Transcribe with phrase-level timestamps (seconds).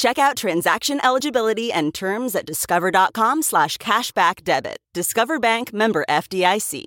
[0.00, 4.78] Check out transaction eligibility and terms at discover.com slash cashback debit.
[4.94, 6.86] Discover Bank member FDIC.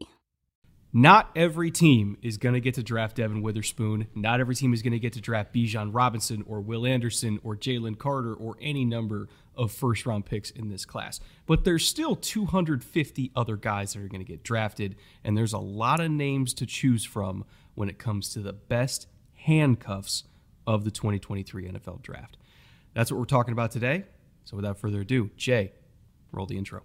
[0.91, 4.07] Not every team is going to get to draft Devon Witherspoon.
[4.15, 7.55] Not every team is going to get to draft Bijan Robinson or Will Anderson or
[7.55, 11.19] Jalen Carter or any number of first round picks in this class.
[11.45, 15.59] But there's still 250 other guys that are going to get drafted, and there's a
[15.59, 19.05] lot of names to choose from when it comes to the best
[19.35, 20.23] handcuffs
[20.65, 22.37] of the 2023 NFL draft.
[22.93, 24.05] That's what we're talking about today.
[24.43, 25.71] So without further ado, Jay,
[26.31, 26.81] roll the intro.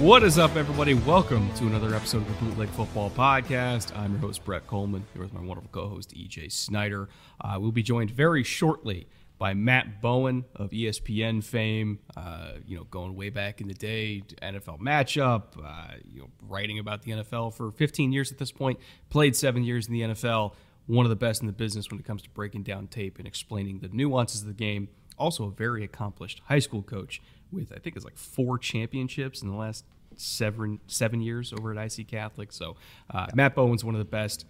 [0.00, 0.94] What is up, everybody?
[0.94, 3.94] Welcome to another episode of the Bootleg Football Podcast.
[3.96, 7.08] I'm your host, Brett Kollmann, here with my wonderful co host, EJ Snyder.
[7.40, 9.06] Uh, we'll be joined very shortly
[9.38, 14.22] by Matt Bowen of ESPN fame, uh, you know, going way back in the day,
[14.42, 18.80] NFL matchup, uh, you know, writing about the NFL for 15 years at this point,
[19.10, 20.54] played seven years in the NFL,
[20.86, 23.28] one of the best in the business when it comes to breaking down tape and
[23.28, 24.88] explaining the nuances of the game.
[25.16, 29.48] Also, a very accomplished high school coach with, I think it's like four championships in
[29.48, 29.84] the last
[30.16, 32.52] seven seven years over at IC Catholic.
[32.52, 32.76] So,
[33.12, 34.46] uh, Matt Bowen's one of the best.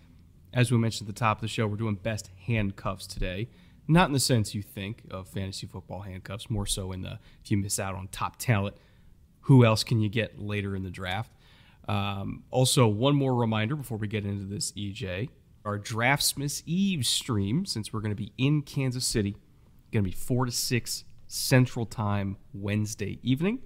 [0.54, 3.48] As we mentioned at the top of the show, we're doing best handcuffs today.
[3.90, 7.50] Not in the sense you think of fantasy football handcuffs, more so in the if
[7.50, 8.76] you miss out on top talent,
[9.42, 11.32] who else can you get later in the draft?
[11.88, 15.30] Um, also, one more reminder before we get into this, EJ,
[15.64, 19.36] our Draftsmiths Eve stream, since we're going to be in Kansas City,
[19.90, 23.60] going to be 4 to 6 Central Time Wednesday evening.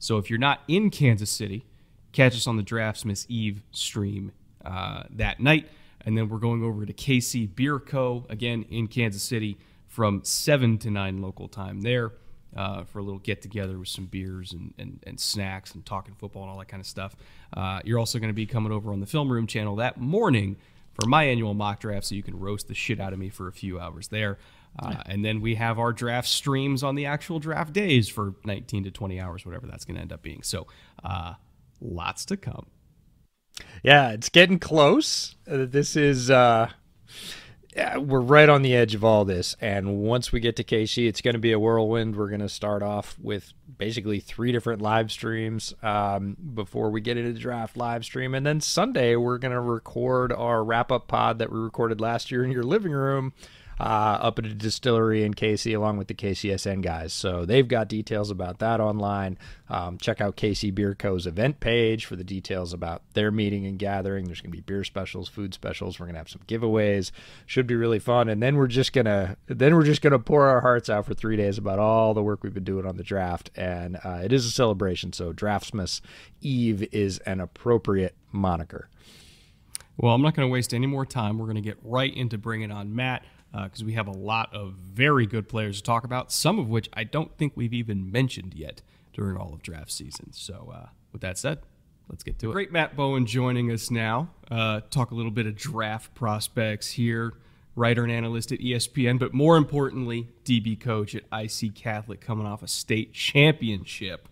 [0.00, 1.64] So if you're not in Kansas City,
[2.10, 4.32] catch us on the Draftsmiths Eve stream
[4.64, 5.68] uh, that night.
[6.00, 8.26] And then we're going over to KC Beer Co.
[8.28, 12.12] again in Kansas City from 7 to 9 local time there
[12.56, 16.14] uh, for a little get together with some beers and, and, and, snacks and talking
[16.14, 17.16] football and all that kind of stuff.
[17.54, 20.56] Uh, you're also going to be coming over on the Film Room channel that morning
[20.94, 23.48] for my annual mock draft so you can roast the shit out of me for
[23.48, 24.38] a few hours there.
[24.78, 28.84] Uh, and then we have our draft streams on the actual draft days for 19
[28.84, 30.42] to 20 hours, whatever that's going to end up being.
[30.42, 30.66] So,
[31.02, 31.34] uh,
[31.80, 32.66] lots to come.
[33.82, 35.34] Yeah, it's getting close.
[35.50, 36.70] Uh, this is uh
[37.98, 41.20] we're right on the edge of all this and once we get to KC, it's
[41.20, 42.16] going to be a whirlwind.
[42.16, 47.16] We're going to start off with basically three different live streams um, before we get
[47.16, 51.38] into the draft live stream and then Sunday we're going to record our wrap-up pod
[51.38, 53.32] that we recorded last year in your living room
[53.80, 57.12] uh, up at a distillery in KC along with the KCSN guys.
[57.12, 59.38] So they've got details about that online.
[59.68, 63.78] Um, check out KC Beer Co.'s event page for the details about their meeting and
[63.78, 64.26] gathering.
[64.26, 65.98] There's going to be beer specials, food specials.
[65.98, 67.10] We're going to have some giveaways.
[67.46, 68.28] Should be really fun.
[68.28, 71.36] And then we're just gonna then we're just gonna pour our hearts out for three
[71.36, 73.50] days about all the work we've been doing on the draft.
[73.56, 75.12] And uh, it is a celebration.
[75.12, 76.00] So Draftsmiths
[76.40, 78.88] Eve is an appropriate moniker.
[79.96, 81.38] Well, I'm not going to waste any more time.
[81.38, 84.54] We're going to get right into bringing on Matt because uh, we have a lot
[84.54, 88.10] of very good players to talk about, some of which I don't think we've even
[88.10, 88.82] mentioned yet
[89.12, 90.32] during all of draft season.
[90.32, 91.60] So, uh, with that said,
[92.08, 92.52] let's get to it.
[92.52, 94.30] Great Matt Bowen joining us now.
[94.50, 97.34] Uh, talk a little bit of draft prospects here.
[97.74, 102.60] Writer and analyst at ESPN, but more importantly, DB coach at IC Catholic coming off
[102.64, 104.28] a state championship.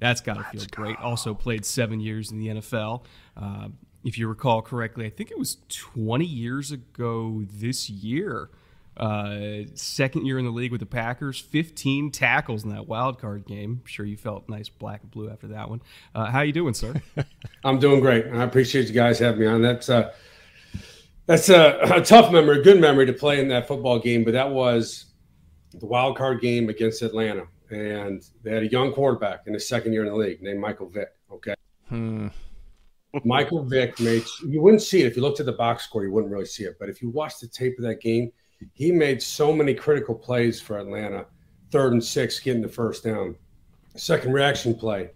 [0.00, 0.96] That's got to feel great.
[0.96, 3.04] Also played seven years in the NFL.
[3.36, 3.68] Uh,
[4.04, 8.50] if you recall correctly, I think it was 20 years ago this year.
[8.96, 13.46] Uh, second year in the league with the Packers, 15 tackles in that wild card
[13.46, 13.80] game.
[13.82, 15.82] I'm sure you felt nice black and blue after that one.
[16.14, 17.00] Uh, how you doing, sir?
[17.64, 18.26] I'm doing great.
[18.26, 19.62] I appreciate you guys having me on.
[19.62, 20.12] That's uh,
[21.26, 24.32] that's a, a tough memory, a good memory to play in that football game, but
[24.32, 25.06] that was
[25.74, 29.92] the wild card game against Atlanta, and they had a young quarterback in his second
[29.92, 31.10] year in the league named Michael Vick.
[31.30, 31.54] Okay.
[31.88, 32.28] Hmm
[33.24, 36.12] Michael Vick made you wouldn't see it if you looked at the box score, you
[36.12, 36.76] wouldn't really see it.
[36.78, 38.30] But if you watched the tape of that game,
[38.74, 41.26] he made so many critical plays for Atlanta.
[41.70, 43.36] Third and six, getting the first down.
[43.96, 45.10] Second reaction play,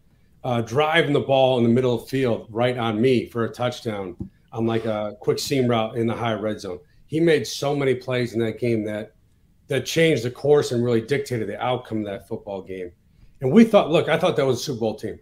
[0.44, 3.52] uh, driving the ball in the middle of the field right on me for a
[3.52, 4.16] touchdown
[4.52, 6.78] on like a quick seam route in the high red zone.
[7.06, 9.12] He made so many plays in that game that
[9.68, 12.92] that changed the course and really dictated the outcome of that football game.
[13.40, 15.18] And we thought, look, I thought that was a Super Bowl team.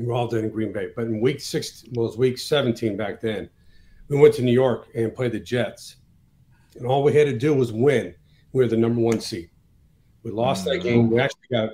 [0.00, 2.38] We were all done in Green Bay, but in week six, well, it was week
[2.38, 3.50] 17 back then.
[4.08, 5.96] We went to New York and played the Jets,
[6.76, 8.14] and all we had to do was win.
[8.52, 9.50] We were the number one seed.
[10.22, 11.10] We lost that game.
[11.10, 11.72] We actually got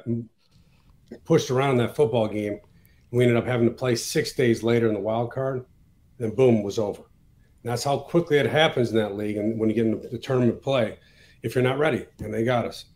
[1.24, 2.58] pushed around in that football game.
[3.12, 5.64] We ended up having to play six days later in the wild card.
[6.18, 7.02] Then boom, was over.
[7.62, 9.36] And that's how quickly it happens in that league.
[9.36, 10.98] And when you get into the tournament play,
[11.44, 12.86] if you're not ready, and they got us.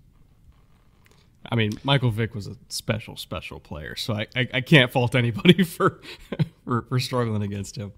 [1.50, 5.14] I mean, Michael Vick was a special, special player, so I, I, I can't fault
[5.14, 6.00] anybody for,
[6.64, 7.92] for for struggling against him.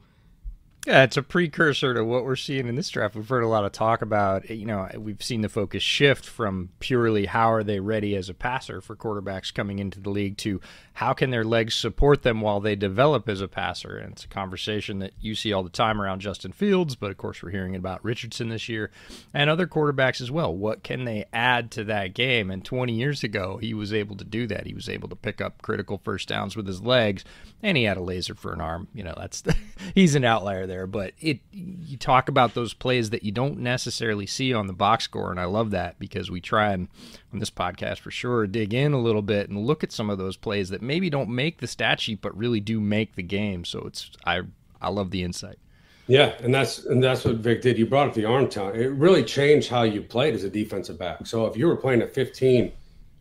[0.85, 3.15] Yeah, it's a precursor to what we're seeing in this draft.
[3.15, 6.71] We've heard a lot of talk about, you know, we've seen the focus shift from
[6.81, 10.61] purely how are they ready as a passer for quarterbacks coming into the league to
[10.95, 13.97] how can their legs support them while they develop as a passer.
[13.97, 17.17] And it's a conversation that you see all the time around Justin Fields, but of
[17.17, 18.91] course we're hearing about Richardson this year
[19.33, 20.53] and other quarterbacks as well.
[20.53, 22.51] What can they add to that game?
[22.51, 24.67] And 20 years ago, he was able to do that.
[24.67, 27.25] He was able to pick up critical first downs with his legs,
[27.63, 28.89] and he had a laser for an arm.
[28.93, 29.57] You know, that's the,
[29.95, 34.27] he's an outlier there, but it you talk about those plays that you don't necessarily
[34.27, 36.89] see on the box score, and I love that because we try and
[37.33, 40.17] on this podcast for sure dig in a little bit and look at some of
[40.17, 43.65] those plays that maybe don't make the stat sheet but really do make the game.
[43.65, 44.43] So it's I
[44.81, 45.59] I love the insight.
[46.07, 47.79] Yeah, and that's and that's what Vick did.
[47.79, 48.77] You brought up the arm talent.
[48.77, 51.27] It really changed how you played as a defensive back.
[51.27, 52.73] So if you were playing at 15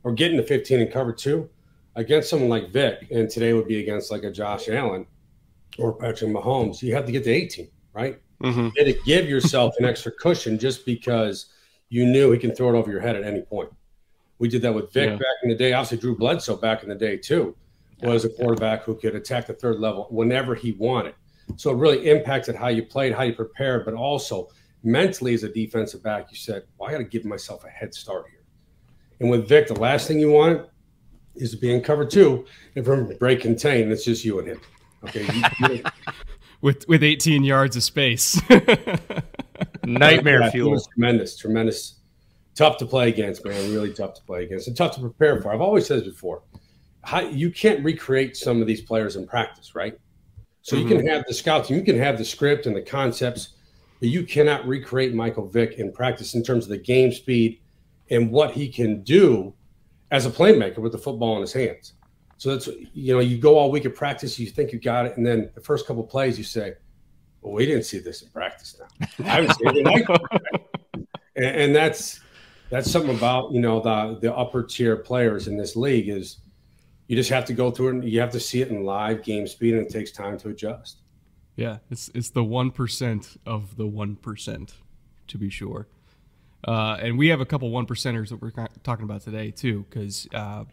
[0.03, 1.50] or getting to 15 and cover two
[1.95, 5.06] against someone like Vick, and today would be against like a Josh Allen
[5.78, 8.20] or Patrick Mahomes, you have to get to 18 right?
[8.42, 8.70] Mm-hmm.
[8.76, 11.48] You had to give yourself an extra cushion just because
[11.90, 13.70] you knew he can throw it over your head at any point.
[14.40, 15.16] We did that with Vick yeah.
[15.16, 15.74] back in the day.
[15.74, 17.56] Obviously, Drew Bledsoe back in the day too
[18.02, 21.14] was a quarterback who could attack the third level whenever he wanted.
[21.56, 24.48] So it really impacted how you played, how you prepared, but also
[24.84, 27.94] mentally as a defensive back, you said, well, I got to give myself a head
[27.94, 28.42] start here.
[29.20, 30.68] And with Vick, the last thing you want
[31.36, 33.92] is to be in cover two and from break contain.
[33.92, 34.62] It's just you and him.
[35.03, 35.27] Okay.
[35.59, 35.83] You,
[36.62, 38.39] with with 18 yards of space.
[39.86, 40.80] Nightmare yeah, fuel.
[40.94, 41.95] tremendous, tremendous.
[42.56, 43.71] Tough to play against, man.
[43.74, 45.53] Really tough to play against, and tough to prepare for.
[45.53, 46.44] I've always said this before.
[47.03, 49.98] How, you can't recreate some of these players in practice, right?
[50.62, 50.83] So mm-hmm.
[50.83, 51.15] you can mm-hmm.
[51.15, 53.50] have the scouts, you can have the script and the concepts,
[54.00, 57.59] but you cannot recreate Michael Vick in practice in terms of the game speed
[58.12, 59.53] and what he can do
[60.12, 61.94] as a playmaker with the football in his hands.
[62.42, 65.16] So that's you know you go all week at practice, you think you got it,
[65.16, 66.74] and then the first couple plays you say,
[67.40, 68.82] "Well, we didn't see this in practice.
[69.20, 70.10] Now I it
[71.36, 72.20] and, and that's
[72.72, 76.38] that's something about you know the the upper tier players in this league is
[77.06, 79.22] you just have to go through it and you have to see it in live
[79.22, 81.04] game speed and it takes time to adjust.
[81.58, 84.74] Yeah, it's it's the one percent of the one percent,
[85.28, 85.86] to be sure.
[86.68, 90.28] Uh, and we have a couple one percenters that we're talking about today too, because
[90.34, 90.64] uh,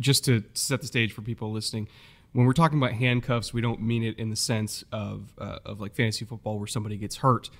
[0.00, 1.88] just to set the stage for people listening,
[2.32, 5.80] when we're talking about handcuffs, we don't mean it in the sense of uh, of
[5.80, 7.50] like fantasy football where somebody gets hurt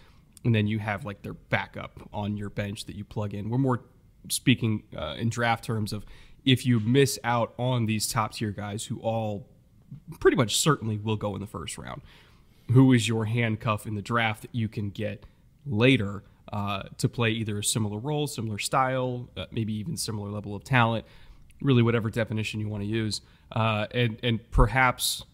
[0.44, 3.50] and then you have like their backup on your bench that you plug in.
[3.50, 3.82] We're more
[4.28, 6.04] speaking uh, in draft terms of
[6.44, 9.48] if you miss out on these top tier guys who all
[10.20, 12.00] pretty much certainly will go in the first round.
[12.72, 15.24] Who is your handcuff in the draft that you can get
[15.64, 20.54] later uh, to play either a similar role, similar style, uh, maybe even similar level
[20.54, 21.04] of talent?
[21.60, 23.22] Really whatever definition you want to use,
[23.52, 25.24] uh, and and perhaps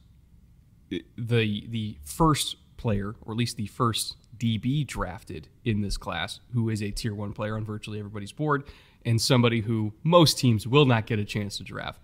[0.90, 6.68] the the first player, or at least the first DB drafted in this class, who
[6.68, 8.64] is a tier one player on virtually everybody's board,
[9.04, 12.00] and somebody who most teams will not get a chance to draft.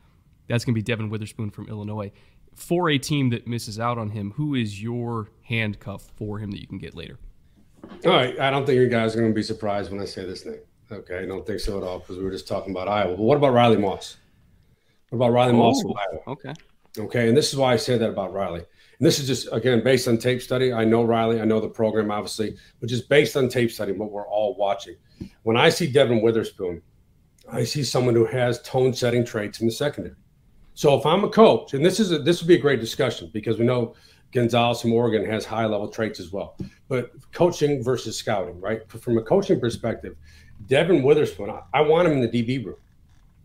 [0.49, 2.13] That's going to be Devon Witherspoon from Illinois.
[2.55, 6.61] For a team that misses out on him, who is your handcuff for him that
[6.61, 7.19] you can get later?
[8.05, 8.39] All right.
[8.41, 10.59] I don't think you guys are going to be surprised when I say this name.
[10.91, 13.17] Okay, I don't think so at all because we were just talking about Iowa.
[13.17, 14.17] But what about Riley Moss?
[15.11, 16.21] What about Riley oh, Moss Iowa?
[16.29, 16.55] Okay.
[16.99, 18.61] Okay, and this is why I say that about Riley.
[18.61, 20.73] And this is just again based on tape study.
[20.73, 24.11] I know Riley, I know the program obviously, but just based on tape study, what
[24.11, 24.97] we're all watching.
[25.43, 26.83] When I see Devon Witherspoon,
[27.51, 30.17] I see someone who has tone setting traits in the secondary.
[30.75, 33.31] So if I'm a coach, and this is a, this would be a great discussion
[33.33, 33.95] because we know
[34.33, 36.57] Gonzalez from Oregon has high level traits as well.
[36.89, 38.89] But coaching versus scouting, right?
[38.91, 40.17] From a coaching perspective,
[40.67, 42.77] Devon Witherspoon, I, I want him in the DB room.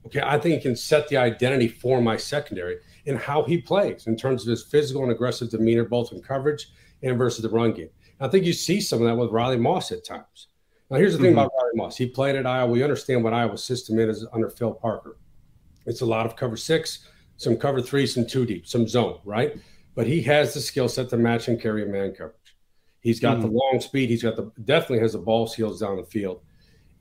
[0.06, 2.78] Okay, I think he can set the identity for my secondary.
[3.06, 6.70] in how he plays in terms of his physical and aggressive demeanor, both in coverage
[7.02, 7.90] and versus the run game.
[8.20, 10.48] I think you see some of that with Riley Moss at times.
[10.90, 11.40] Now, here's the thing mm-hmm.
[11.40, 11.98] about Riley Moss.
[11.98, 12.72] He played at Iowa.
[12.72, 15.18] We understand what Iowa's system is under Phil Parker.
[15.86, 19.58] It's a lot of cover six, some cover three, some two deep, some zone, right?
[19.96, 22.38] But he has the skill set to match and carry a man coverage.
[23.02, 23.48] He's got mm-hmm.
[23.48, 24.10] the long speed.
[24.10, 26.42] He's got the definitely has the ball skills down the field.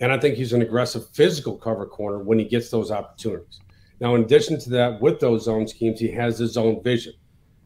[0.01, 3.61] And I think he's an aggressive physical cover corner when he gets those opportunities.
[4.01, 7.15] Now, in addition to that, with those zone schemes, he has his own vision.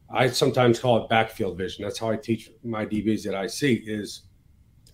[0.09, 1.83] I sometimes call it backfield vision.
[1.83, 4.23] That's how I teach my DBs that I see is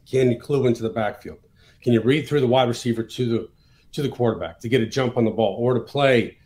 [0.10, 1.40] can you clue into the backfield?
[1.82, 3.50] Can you read through the wide receiver to the
[3.92, 6.38] to the quarterback to get a jump on the ball or to play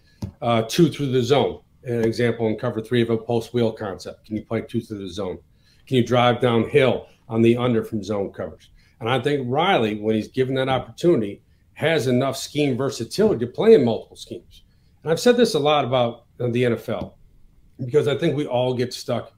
[0.42, 1.62] uh, two through the zone?
[1.84, 4.26] An example in cover three of a post wheel concept.
[4.26, 5.38] Can you play two through the zone?
[5.86, 8.72] Can you drive downhill on the under from zone coverage?
[9.00, 11.42] And I think Riley, when he's given that opportunity,
[11.74, 14.64] has enough scheme versatility to play in multiple schemes.
[15.04, 17.14] And I've said this a lot about the NFL
[17.80, 19.32] because I think we all get stuck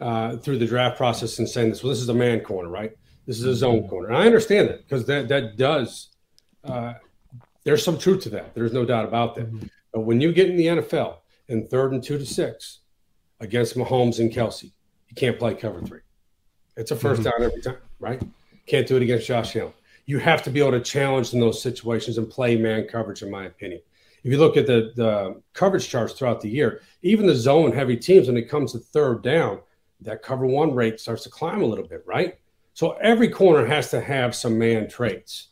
[0.00, 1.82] uh, through the draft process and saying this.
[1.82, 2.96] Well, this is a man corner, right?
[3.26, 3.88] This is a zone mm-hmm.
[3.88, 4.08] corner.
[4.08, 6.08] And I understand that because that that does.
[6.64, 6.94] Uh,
[7.64, 8.54] there's some truth to that.
[8.54, 9.46] There's no doubt about that.
[9.46, 9.66] Mm-hmm.
[9.92, 11.16] But when you get in the NFL
[11.48, 12.80] in third and two to six
[13.40, 14.72] against Mahomes and Kelsey,
[15.08, 16.00] you can't play cover three.
[16.76, 17.22] It's a 1st mm-hmm.
[17.22, 18.22] down every time, right?
[18.68, 19.72] Can't do it against Josh Allen.
[20.04, 23.30] You have to be able to challenge in those situations and play man coverage, in
[23.30, 23.80] my opinion.
[24.24, 27.96] If you look at the, the coverage charts throughout the year, even the zone heavy
[27.96, 29.60] teams, when it comes to third down,
[30.02, 32.38] that cover one rate starts to climb a little bit, right?
[32.74, 35.48] So every corner has to have some man traits.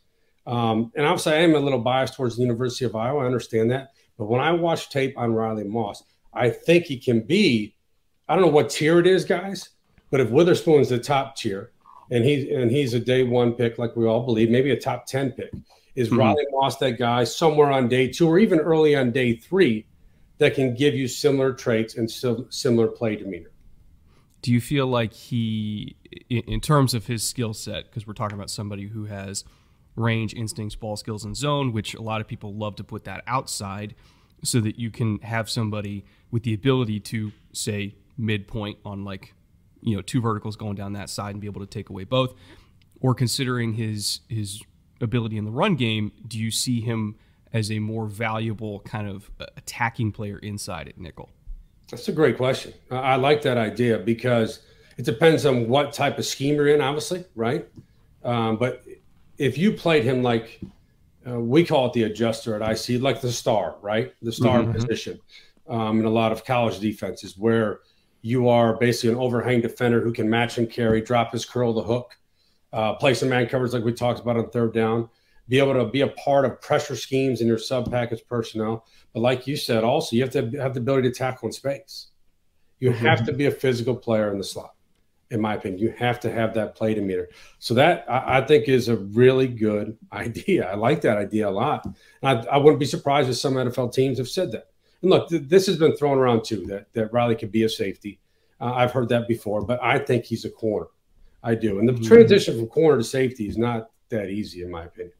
[0.46, 3.22] Um, and obviously, I am a little biased towards the University of Iowa.
[3.22, 3.92] I understand that.
[4.18, 7.74] But when I watch tape on Riley Moss, I think he can be,
[8.28, 9.70] I don't know what tier it is, guys,
[10.10, 11.72] but if Witherspoon's the top tier
[12.10, 15.06] and he's and he's a day one pick, like we all believe, maybe a top
[15.06, 15.52] 10 pick,
[15.94, 16.18] is mm-hmm.
[16.18, 19.86] Riley Moss that guy somewhere on day two or even early on day three
[20.38, 23.50] that can give you similar traits and similar play demeanor?
[24.42, 25.96] Do you feel like he,
[26.28, 29.44] in terms of his skill set, because we're talking about somebody who has
[29.96, 33.24] range, instincts, ball skills, and zone, which a lot of people love to put that
[33.26, 33.94] outside
[34.44, 39.34] so that you can have somebody with the ability to say midpoint on like
[39.82, 42.34] you know two verticals going down that side and be able to take away both
[43.00, 44.62] or considering his his
[45.00, 47.16] ability in the run game, do you see him
[47.52, 51.30] as a more valuable kind of uh, attacking player inside at nickel?
[51.90, 52.74] That's a great question.
[52.90, 54.60] I like that idea because
[54.96, 57.68] it depends on what type of scheme you're in, obviously, right?
[58.24, 58.84] Um, but
[59.38, 60.60] if you played him like
[61.28, 64.12] uh, we call it the adjuster at IC, like the star, right?
[64.22, 64.72] The star mm-hmm.
[64.72, 65.20] position
[65.68, 67.80] um, in a lot of college defenses where
[68.26, 71.82] you are basically an overhang defender who can match and carry, drop his curl the
[71.82, 72.18] hook,
[72.72, 75.08] uh, play some man coverage like we talked about on third down,
[75.48, 78.84] be able to be a part of pressure schemes in your sub package personnel.
[79.14, 82.08] But like you said, also you have to have the ability to tackle in space.
[82.80, 83.06] You mm-hmm.
[83.06, 84.74] have to be a physical player in the slot,
[85.30, 85.80] in my opinion.
[85.80, 87.28] You have to have that play meter.
[87.60, 90.68] So that I, I, think is a really good idea.
[90.68, 91.86] I like that idea a lot.
[92.24, 94.66] I, I, wouldn't be surprised if some NFL teams have said that.
[95.02, 97.68] And look, th- this has been thrown around too that that Riley could be a
[97.68, 98.20] safety.
[98.60, 100.86] Uh, I've heard that before, but I think he's a corner.
[101.42, 101.78] I do.
[101.78, 102.04] And the mm-hmm.
[102.04, 105.14] transition from corner to safety is not that easy, in my opinion.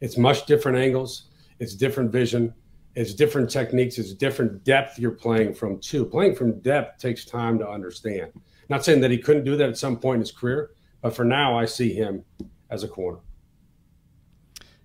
[0.00, 2.52] It's much different angles, it's different vision,
[2.94, 6.04] it's different techniques, it's different depth you're playing from, too.
[6.04, 8.32] Playing from depth takes time to understand.
[8.68, 10.70] Not saying that he couldn't do that at some point in his career,
[11.00, 12.24] but for now, I see him
[12.70, 13.18] as a corner.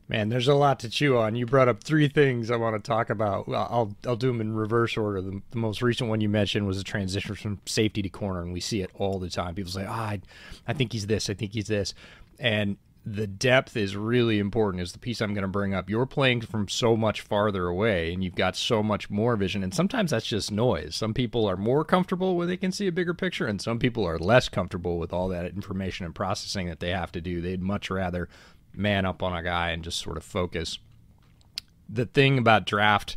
[0.09, 1.35] Man, there's a lot to chew on.
[1.35, 3.45] You brought up three things I want to talk about.
[3.49, 5.21] I'll I'll do them in reverse order.
[5.21, 8.53] The, the most recent one you mentioned was a transition from safety to corner, and
[8.53, 9.55] we see it all the time.
[9.55, 10.21] People say, "Ah, oh, I,
[10.67, 11.29] I think he's this.
[11.29, 11.93] I think he's this,"
[12.39, 14.81] and the depth is really important.
[14.81, 15.89] Is the piece I'm going to bring up.
[15.89, 19.61] You're playing from so much farther away, and you've got so much more vision.
[19.61, 20.95] And sometimes that's just noise.
[20.95, 24.05] Some people are more comfortable when they can see a bigger picture, and some people
[24.05, 27.41] are less comfortable with all that information and processing that they have to do.
[27.41, 28.29] They'd much rather
[28.77, 30.79] man up on a guy and just sort of focus.
[31.89, 33.15] The thing about draft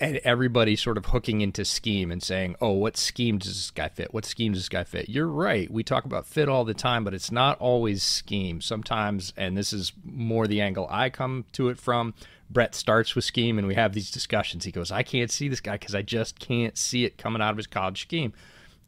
[0.00, 3.88] and everybody sort of hooking into scheme and saying, "Oh, what scheme does this guy
[3.88, 4.12] fit?
[4.12, 5.70] What scheme does this guy fit?" You're right.
[5.70, 8.60] We talk about fit all the time, but it's not always scheme.
[8.60, 12.14] Sometimes, and this is more the angle I come to it from.
[12.50, 14.64] Brett starts with scheme, and we have these discussions.
[14.64, 17.52] He goes, "I can't see this guy because I just can't see it coming out
[17.52, 18.32] of his college scheme."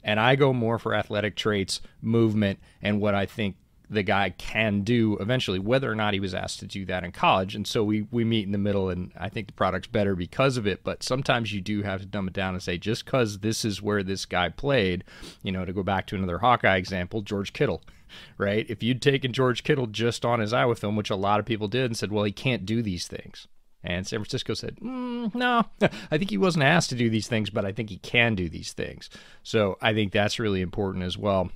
[0.02, 3.56] And I go more for athletic traits, movement, and what I think
[3.94, 7.12] the guy can do eventually, whether or not he was asked to do that in
[7.12, 7.54] college.
[7.54, 10.56] And so we, we meet in the middle, and I think the product's better because
[10.56, 10.84] of it.
[10.84, 13.80] But sometimes you do have to dumb it down and say, just because this is
[13.80, 15.04] where this guy played,
[15.42, 17.82] you know, to go back to another Hawkeye example, George Kittle,
[18.38, 18.66] right?
[18.68, 21.68] If you'd taken George Kittle just on his Iowa film, which a lot of people
[21.68, 23.48] did, and said, well, he can't do these things.
[23.84, 25.64] And San Francisco said, mm, no,
[26.10, 28.48] I think he wasn't asked to do these things, but I think he can do
[28.48, 29.10] these things.
[29.42, 31.50] So I think that's really important as well.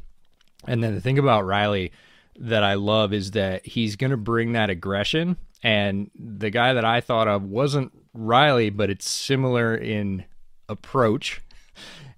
[0.66, 1.92] And then the thing about Riley
[2.38, 5.36] that I love is that he's going to bring that aggression.
[5.62, 10.24] And the guy that I thought of wasn't Riley, but it's similar in
[10.68, 11.40] approach.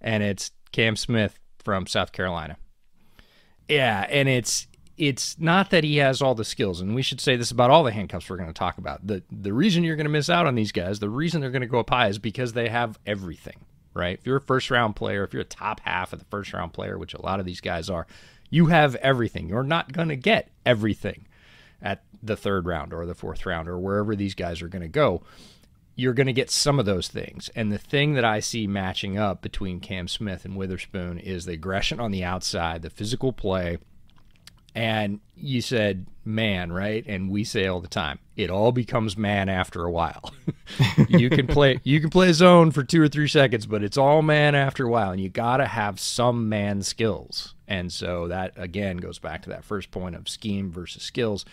[0.00, 2.56] And it's Cam Smith from South Carolina.
[3.68, 7.36] Yeah, and it's it's not that he has all the skills, and we should say
[7.36, 9.06] this about all the handcuffs we're going to talk about.
[9.06, 11.62] The the reason you're going to miss out on these guys, the reason they're going
[11.62, 13.56] to go up high is because they have everything,
[13.94, 14.18] right?
[14.18, 16.72] If you're a first round player, if you're a top half of the first round
[16.72, 18.06] player, which a lot of these guys are,
[18.50, 19.48] you have everything.
[19.48, 21.26] You're not going to get everything
[21.80, 24.88] at the third round or the fourth round or wherever these guys are going to
[24.88, 25.22] go
[26.00, 27.50] you're going to get some of those things.
[27.54, 31.52] And the thing that I see matching up between Cam Smith and Witherspoon is the
[31.52, 33.78] aggression on the outside, the physical play.
[34.74, 37.04] And you said man, right?
[37.06, 40.32] And we say all the time, it all becomes man after a while.
[41.08, 44.22] you can play you can play zone for 2 or 3 seconds, but it's all
[44.22, 47.54] man after a while and you got to have some man skills.
[47.70, 51.44] And so that again goes back to that first point of scheme versus skills.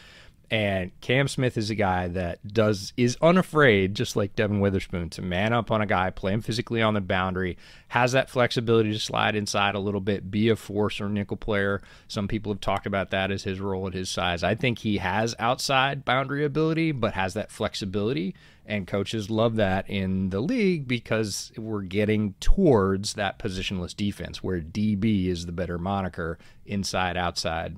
[0.50, 5.22] And Cam Smith is a guy that does is unafraid, just like Devon Witherspoon, to
[5.22, 7.58] man up on a guy, play him physically on the boundary,
[7.90, 11.82] has that flexibility to slide inside a little bit, be a force or nickel player.
[12.08, 14.42] Some people have talked about that as his role at his size.
[14.42, 18.34] I think he has outside boundary ability, but has that flexibility
[18.68, 24.60] and coaches love that in the league because we're getting towards that positionless defense where
[24.60, 27.78] DB is the better moniker inside outside.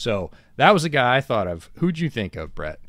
[0.00, 1.68] So that was a guy I thought of.
[1.74, 2.80] Who'd you think of, Brett?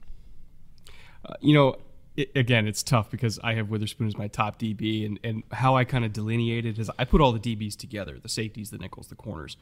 [1.25, 1.77] Uh, you know,
[2.15, 5.75] it, again, it's tough because I have Witherspoon as my top DB, and, and how
[5.75, 9.08] I kind of delineated is I put all the DBs together the safeties, the nickels,
[9.08, 9.58] the corners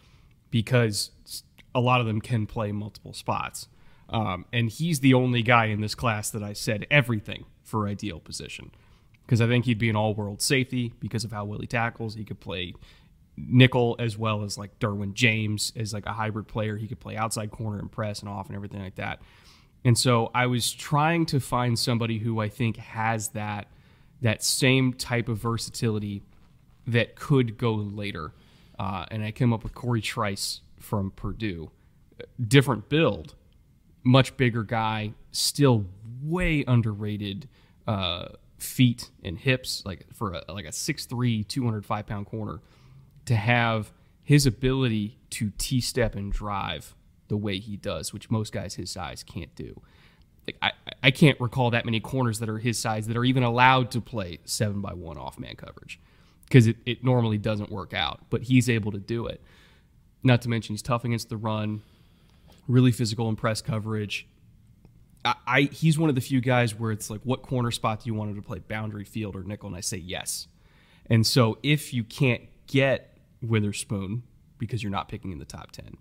[0.52, 1.12] because
[1.76, 3.68] a lot of them can play multiple spots.
[4.10, 8.20] Um, and he's the only guy in this class that I said everything for ideal
[8.20, 8.72] position
[9.26, 12.16] because I think he'd be an all world safety because of how well he tackles.
[12.16, 12.74] He could play
[13.48, 16.78] nickel as well as like Derwin James as like a hybrid player.
[16.78, 19.22] He could play outside corner and press and off and everything like that.
[19.86, 23.68] And so I was trying to find somebody who I think has that
[24.22, 26.24] that same type of versatility
[26.88, 28.34] that could go later.
[28.78, 31.72] Uh, and I came up with Cory Trice from Purdue.
[32.46, 33.36] Different build,
[34.04, 35.86] much bigger guy, still
[36.22, 37.48] way underrated
[37.88, 42.60] uh, feet and hips, like for a, like a 6'3", 205 pound corner,
[43.26, 43.92] to have
[44.24, 46.96] his ability to t step and drive
[47.28, 49.82] the way he does, which most guys his size can't do.
[50.48, 50.72] Like I,
[51.04, 54.02] I can't recall that many corners that are his size that are even allowed to
[54.02, 56.00] play seven by one off man coverage
[56.46, 59.42] because it, it normally doesn't work out, but he's able to do it.
[60.24, 61.82] Not to mention he's tough against the run,
[62.68, 64.28] really physical in press coverage.
[65.24, 68.10] I, I, he's one of the few guys where it's like, what corner spot do
[68.10, 69.68] you want him to play, boundary field or nickel?
[69.68, 70.48] And I say yes.
[71.06, 73.09] And so if you can't get
[73.42, 74.24] Witherspoon
[74.58, 75.98] because you're not picking in the top ten,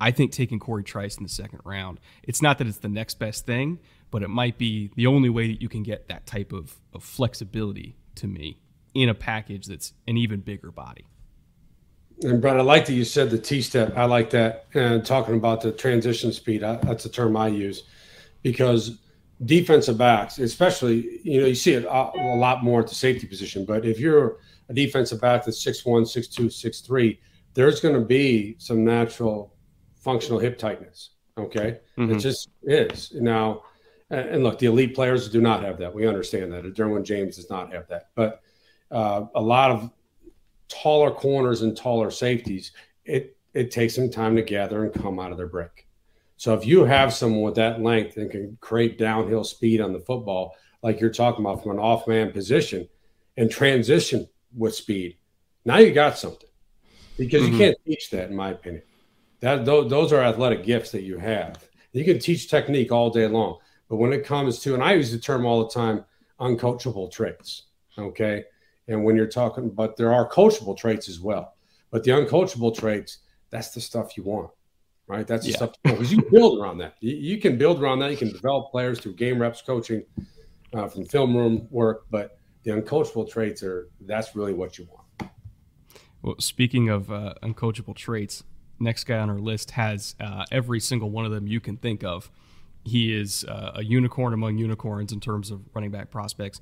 [0.00, 2.00] I think taking Cory Trice in the second round.
[2.22, 3.78] It's not that it's the next best thing,
[4.10, 7.02] but it might be the only way that you can get that type of, of
[7.02, 8.58] flexibility to me
[8.92, 11.06] in a package that's an even bigger body.
[12.22, 13.96] And Brett, I like that you said the T step.
[13.96, 14.66] I like that.
[14.74, 17.82] And talking about the transition speed, I, that's a term I use
[18.42, 18.98] because
[19.44, 23.26] defensive backs, especially, you know, you see it a, a lot more at the safety
[23.26, 23.64] position.
[23.64, 24.36] But if you're
[24.68, 27.18] a defensive back that's 6'1, 6'2, 6'3,
[27.54, 29.54] there's going to be some natural
[29.96, 31.10] functional hip tightness.
[31.38, 31.80] Okay.
[31.98, 32.12] Mm-hmm.
[32.12, 33.12] It just is.
[33.14, 33.62] Now,
[34.10, 35.94] and look, the elite players do not have that.
[35.94, 36.64] We understand that.
[36.74, 38.10] Derwin James does not have that.
[38.14, 38.42] But
[38.90, 39.90] uh, a lot of
[40.68, 42.72] taller corners and taller safeties,
[43.04, 45.86] it it takes some time to gather and come out of their break.
[46.36, 50.00] So if you have someone with that length and can create downhill speed on the
[50.00, 52.88] football, like you're talking about from an off man position
[53.36, 55.16] and transition with speed,
[55.64, 56.48] now you got something
[57.16, 57.52] because mm-hmm.
[57.52, 58.82] you can't teach that, in my opinion.
[59.40, 61.68] That those are athletic gifts that you have.
[61.92, 65.12] You can teach technique all day long, but when it comes to, and I use
[65.12, 66.04] the term all the time,
[66.40, 67.64] uncoachable traits.
[67.96, 68.44] Okay,
[68.88, 71.54] and when you're talking, but there are coachable traits as well.
[71.90, 73.18] But the uncoachable traits,
[73.50, 74.50] that's the stuff you want,
[75.06, 75.26] right?
[75.26, 75.56] That's the yeah.
[75.56, 76.96] stuff because you build around that.
[77.00, 78.10] You, you, can build around that.
[78.10, 80.04] You can develop players through game reps, coaching,
[80.72, 82.06] uh, from film room work.
[82.10, 85.32] But the uncoachable traits are that's really what you want.
[86.22, 88.42] Well, speaking of uh, uncoachable traits,
[88.80, 92.02] next guy on our list has uh, every single one of them you can think
[92.02, 92.30] of.
[92.84, 96.60] He is uh, a unicorn among unicorns in terms of running back prospects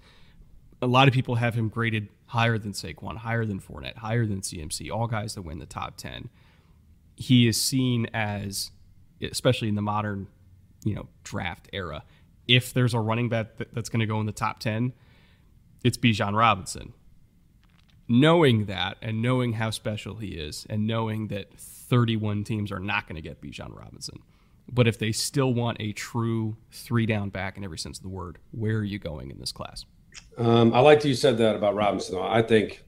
[0.83, 4.41] a lot of people have him graded higher than Saquon, higher than Fournette, higher than
[4.41, 6.29] CMC, all guys that win the top 10.
[7.15, 8.73] He is seen as,
[9.23, 10.27] especially in the modern,
[10.85, 12.03] you know, draft era,
[12.49, 14.93] if there's a running back that's going to go in the top 10,
[15.85, 16.93] it's Bijan Robinson.
[18.09, 23.07] Knowing that and knowing how special he is and knowing that 31 teams are not
[23.07, 24.19] going to get Bijan Robinson.
[24.71, 28.09] But if they still want a true three down back in every sense of the
[28.09, 29.85] word, where are you going in this class?
[30.39, 32.19] Um, I like that you said that about Robinson.
[32.19, 32.85] I think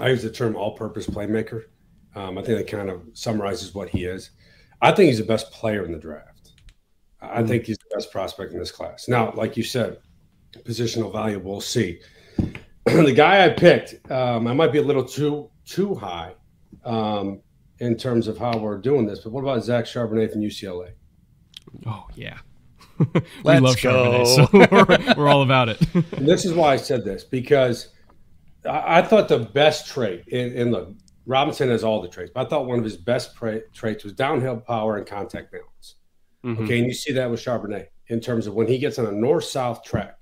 [0.00, 1.64] I use the term all purpose playmaker.
[2.14, 4.30] Um, I think that kind of summarizes what he is.
[4.80, 6.52] I think he's the best player in the draft.
[7.20, 9.08] I think he's the best prospect in this class.
[9.08, 9.98] Now, like you said,
[10.64, 12.00] positional value, we'll see.
[13.04, 16.34] the guy I picked, um, I might be a little too too high
[16.84, 17.40] um,
[17.78, 20.92] in terms of how we're doing this, but what about Zach Charbonnet from UCLA?
[21.86, 22.38] Oh yeah,
[22.98, 23.04] we
[23.44, 24.24] love go.
[24.24, 24.48] Charbonnet, so
[25.12, 25.78] we're, we're, all about it.
[26.12, 27.88] this is why I said this because
[28.64, 30.94] I, I thought the best trait in, in the
[31.26, 34.14] Robinson has all the traits, but I thought one of his best pra- traits was
[34.14, 35.96] downhill power and contact balance.
[36.44, 36.64] Mm-hmm.
[36.64, 39.12] Okay, and you see that with Charbonnet in terms of when he gets on a
[39.12, 40.17] north-south track.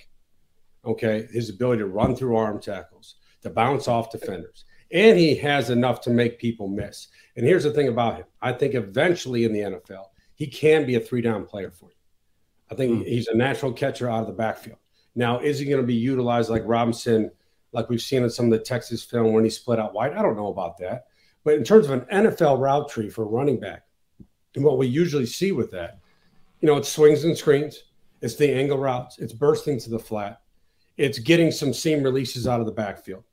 [0.87, 5.71] Okay, his ability to run through arm tackles, to bounce off defenders, and he has
[5.71, 7.09] enough to make people miss.
[7.37, 10.95] And here's the thing about him: I think eventually in the NFL, he can be
[10.95, 11.97] a three-down player for you.
[12.71, 13.09] I think mm-hmm.
[13.09, 14.79] he's a natural catcher out of the backfield.
[15.15, 17.31] Now, is he going to be utilized like Robinson?
[17.77, 20.15] like we've seen in some of the Texas film when he split out wide.
[20.15, 21.07] I don't know about that.
[21.45, 23.83] But in terms of an NFL route tree for running back,
[24.55, 25.99] and what we usually see with that,
[26.61, 27.85] you know, it's swings and screens,
[28.23, 30.41] it's the angle routes, it's bursting to the flat,
[30.97, 33.25] it's getting some seam releases out of the backfield.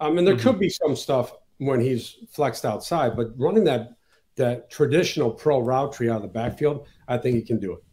[0.00, 0.48] Um, and there mm-hmm.
[0.48, 3.92] could be some stuff when he's flexed outside, but running that
[4.36, 7.84] that traditional pro route tree out of the backfield, I think he can do it.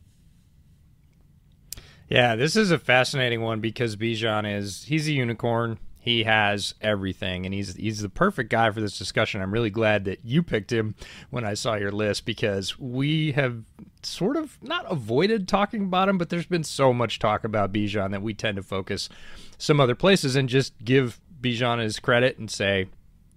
[2.07, 5.77] Yeah, this is a fascinating one because Bijan is he's a unicorn.
[5.99, 9.41] He has everything, and he's he's the perfect guy for this discussion.
[9.41, 10.95] I'm really glad that you picked him
[11.31, 13.61] when I saw your list because we have
[14.07, 18.11] sort of not avoided talking about him, but there's been so much talk about Bijan
[18.11, 19.09] that we tend to focus
[19.57, 22.87] some other places and just give Bijan his credit and say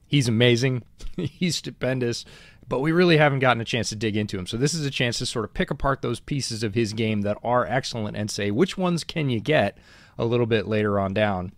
[0.07, 0.83] he's amazing,
[1.17, 2.25] he's stupendous,
[2.69, 4.47] but we really haven't gotten a chance to dig into him.
[4.47, 7.23] So this is a chance to sort of pick apart those pieces of his game
[7.23, 9.77] that are excellent and say which ones can you get
[10.19, 11.53] a little bit later on down.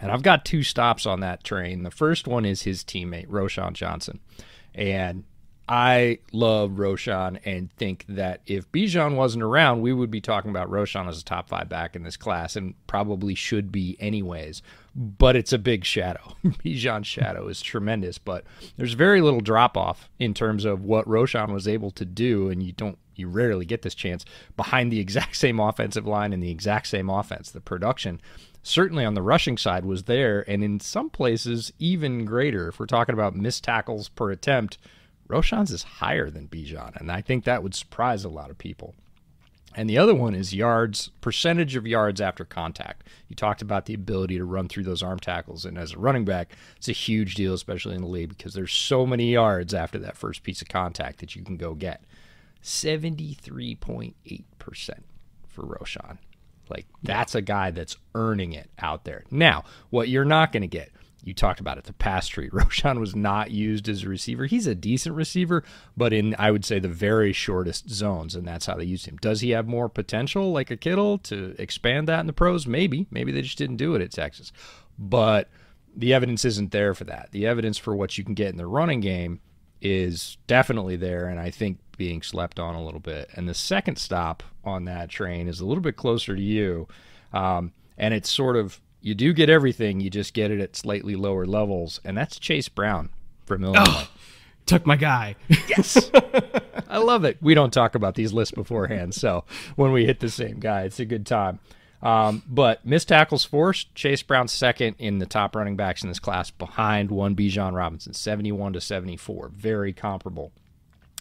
[0.00, 1.82] And I've got two stops on that train.
[1.82, 4.20] The first one is his teammate, Roschon Johnson.
[4.74, 5.24] And
[5.68, 10.70] I love Roschon and think that if Bijan wasn't around, we would be talking about
[10.70, 14.62] Roschon as a top five back in this class and probably should be anyways.
[14.94, 16.36] But it's a big shadow.
[16.44, 18.44] Bijan's shadow is tremendous, but
[18.76, 22.62] there's very little drop off in terms of what Roschon was able to do, and
[22.62, 24.24] you don't you rarely get this chance
[24.56, 27.50] behind the exact same offensive line and the exact same offense.
[27.50, 28.20] The production
[28.62, 32.68] certainly on the rushing side was there, and in some places even greater.
[32.68, 34.78] If we're talking about missed tackles per attempt,
[35.28, 38.94] Roschon's is higher than Bijan, and I think that would surprise a lot of people.
[39.74, 43.06] And the other one is yards, percentage of yards after contact.
[43.28, 46.24] You talked about the ability to run through those arm tackles, and as a running
[46.24, 49.98] back, it's a huge deal, especially in the league, because there's so many yards after
[49.98, 52.02] that first piece of contact that you can go get.
[52.62, 54.90] 73.8%
[55.48, 56.18] for Roschon.
[56.68, 59.24] Like that's a guy that's earning it out there.
[59.30, 60.90] Now, what you're not going to get,
[61.26, 62.48] you talked about it, the pass tree.
[62.52, 64.46] Roschon was not used as a receiver.
[64.46, 65.64] He's a decent receiver,
[65.96, 69.16] but in I would say the very shortest zones, and that's how they used him.
[69.16, 72.66] Does he have more potential, like a Kittle, to expand that in the pros?
[72.66, 73.06] Maybe.
[73.10, 74.52] Maybe they just didn't do it at Texas.
[74.98, 75.50] But
[75.94, 77.30] the evidence isn't there for that.
[77.32, 79.40] The evidence for what you can get in the running game
[79.80, 83.30] is definitely there, and I think being slept on a little bit.
[83.34, 86.86] And the second stop on that train is a little bit closer to you,
[87.32, 91.14] um, and it's sort of you do get everything, you just get it at slightly
[91.14, 93.10] lower levels, and that's Chase Brown
[93.44, 93.84] from Illinois.
[93.86, 94.08] Oh,
[94.66, 95.36] took my guy.
[95.68, 96.10] yes,
[96.88, 97.38] I love it.
[97.40, 99.44] We don't talk about these lists beforehand, so
[99.76, 101.60] when we hit the same guy, it's a good time.
[102.02, 106.18] Um, but missed tackles forced, Chase Brown second in the top running backs in this
[106.18, 109.50] class behind one Bijan Robinson, 71 to 74.
[109.54, 110.50] Very comparable.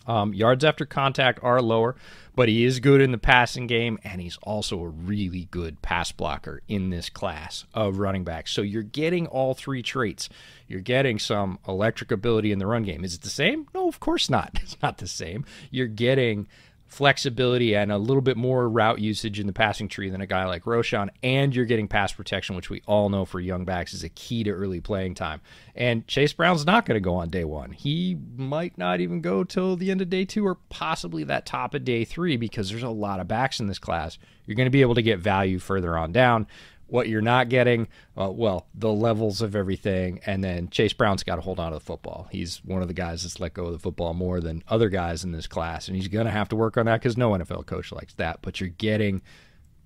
[0.08, 1.96] Um, yards after contact are lower,
[2.36, 6.12] but he is good in the passing game, and he's also a really good pass
[6.12, 8.52] blocker in this class of running backs.
[8.52, 10.30] So you're getting all three traits.
[10.68, 13.04] You're getting some electric ability in the run game.
[13.04, 13.68] Is it the same?
[13.74, 14.60] No, of course not.
[14.66, 15.46] It's not the same.
[15.70, 16.48] You're getting
[16.88, 20.46] flexibility and a little bit more route usage in the passing tree than a guy
[20.46, 24.04] like Roschon, and you're getting pass protection, which we all know for young backs is
[24.04, 25.42] a key to early playing time.
[25.76, 27.72] And Chase Brown's not going to go on day one.
[27.72, 31.74] He might not even go till the end of day two or possibly that top
[31.74, 34.18] of day three because there's a lot of backs in this class.
[34.46, 36.48] You're going to be able to get value further on down
[36.88, 40.20] what you're not getting, uh, well, the levels of everything.
[40.26, 42.28] And then Chase Brown's got to hold on to the football.
[42.32, 45.24] He's one of the guys that's let go of the football more than other guys
[45.24, 45.88] in this class.
[45.88, 48.40] And he's going to have to work on that because no NFL coach likes that.
[48.42, 49.22] But you're getting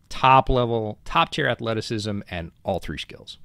[0.09, 3.37] top level, top tier athleticism and all three skills.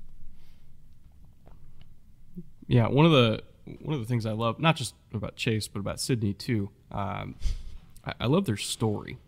[2.66, 3.42] Yeah, one of the
[3.82, 6.70] one of the things I love, not just about Chase, but about Sydney too.
[6.90, 7.36] Um,
[8.04, 9.18] I, I, love their story.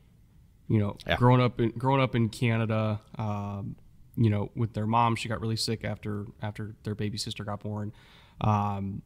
[0.69, 1.17] You know, yeah.
[1.17, 3.77] growing up in growing up in Canada, um,
[4.17, 7.61] you know, with their mom, she got really sick after after their baby sister got
[7.61, 7.93] born.
[8.41, 9.03] Um,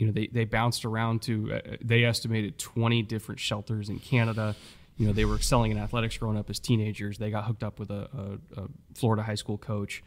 [0.00, 4.56] you know, they, they bounced around to, uh, they estimated 20 different shelters in Canada.
[4.96, 7.18] You know, they were excelling in athletics growing up as teenagers.
[7.18, 8.08] They got hooked up with a,
[8.56, 10.02] a, a Florida high school coach.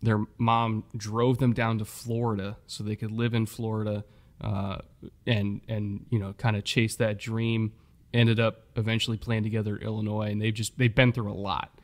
[0.00, 4.04] Their mom drove them down to Florida so they could live in Florida
[4.40, 4.78] uh,
[5.26, 7.72] and, and, you know, kind of chase that dream.
[8.14, 11.78] Ended up eventually playing together at Illinois, and they've just, they've been through a lot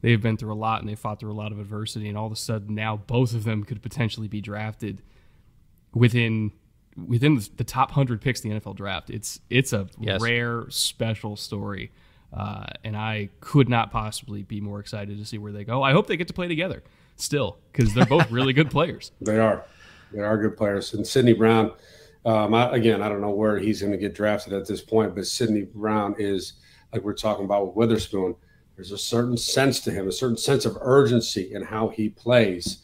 [0.00, 2.26] they've been through a lot and they fought through a lot of adversity and all
[2.26, 5.02] of a sudden now both of them could potentially be drafted
[5.94, 6.52] within
[6.96, 9.10] within the top hundred picks in the NFL draft.
[9.10, 10.20] It's it's a yes.
[10.20, 11.92] rare, special story,
[12.32, 15.82] uh, and I could not possibly be more excited to see where they go.
[15.82, 16.82] I hope they get to play together
[17.16, 19.12] still because they're both really good players.
[19.20, 19.64] They are,
[20.12, 20.94] they are good players.
[20.94, 21.72] And Sydney Brown,
[22.24, 25.14] um, I, again, I don't know where he's going to get drafted at this point,
[25.14, 26.54] but Sydney Brown is
[26.92, 28.34] like we're talking about with Witherspoon.
[28.76, 32.82] There's a certain sense to him, a certain sense of urgency in how he plays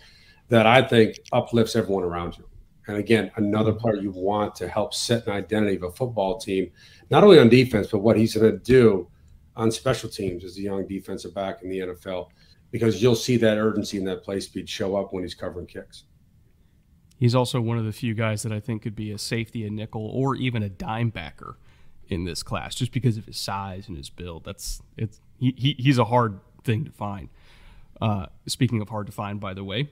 [0.49, 2.49] that I think uplifts everyone around you.
[2.89, 6.71] And again, another player you want to help set an identity of a football team,
[7.11, 9.09] not only on defense, but what he's going to do
[9.55, 12.31] on special teams as a young defensive back in the NFL,
[12.71, 16.05] because you'll see that urgency and that play speed show up when he's covering kicks.
[17.19, 19.71] He's also one of the few guys that I think could be a safety, a
[19.71, 21.57] nickel, or even a dime backer
[22.09, 24.45] in this class, just because of his size and his build.
[24.45, 27.29] That's it's he, he he's a hard thing to find.
[28.01, 29.91] Uh, speaking of hard to find, by the way,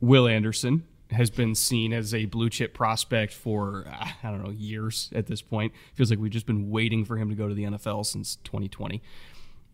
[0.00, 5.10] Will Anderson has been seen as a blue chip prospect for I don't know years
[5.14, 5.74] at this point.
[5.94, 9.02] Feels like we've just been waiting for him to go to the NFL since 2020.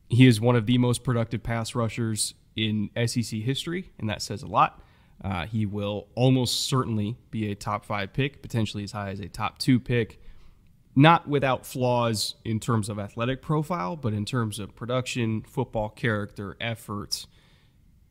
[0.08, 4.42] He is one of the most productive pass rushers in SEC history, and that says
[4.42, 4.82] a lot.
[5.22, 9.28] Uh, he will almost certainly be a top five pick, potentially as high as a
[9.28, 10.20] top two pick.
[10.98, 16.56] Not without flaws in terms of athletic profile, but in terms of production, football character,
[16.60, 17.28] efforts,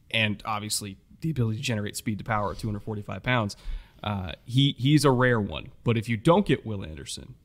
[0.10, 3.58] and obviously the ability to generate speed to power at 245 pounds.
[4.02, 5.68] Uh, he he's a rare one.
[5.84, 7.36] But if you don't get Will Anderson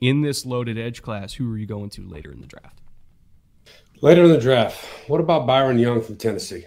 [0.00, 2.80] in this loaded edge class, who are you going to later in the draft?
[4.00, 6.64] Later in the draft, what about Byron Young from Tennessee?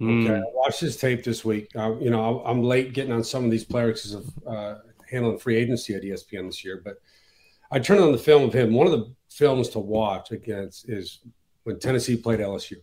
[0.00, 0.24] Mm.
[0.24, 1.70] Okay, I watched his tape this week.
[1.76, 4.78] Uh, you know, I'm late getting on some of these players because of uh,
[5.10, 6.96] handling free agency at ESPN this year, but
[7.70, 8.74] I turned on the film of him.
[8.74, 11.20] One of the films to watch against is
[11.64, 12.76] when Tennessee played LSU.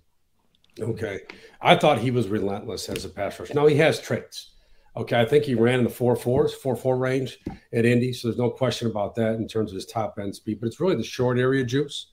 [0.80, 1.22] Okay.
[1.62, 3.54] I thought he was relentless as a pass rusher.
[3.54, 4.52] Now he has traits.
[4.96, 5.20] Okay.
[5.20, 7.40] I think he ran in the four fours, four four range
[7.74, 8.14] at Indy.
[8.14, 10.80] So there's no question about that in terms of his top end speed, but it's
[10.80, 12.12] really the short area juice.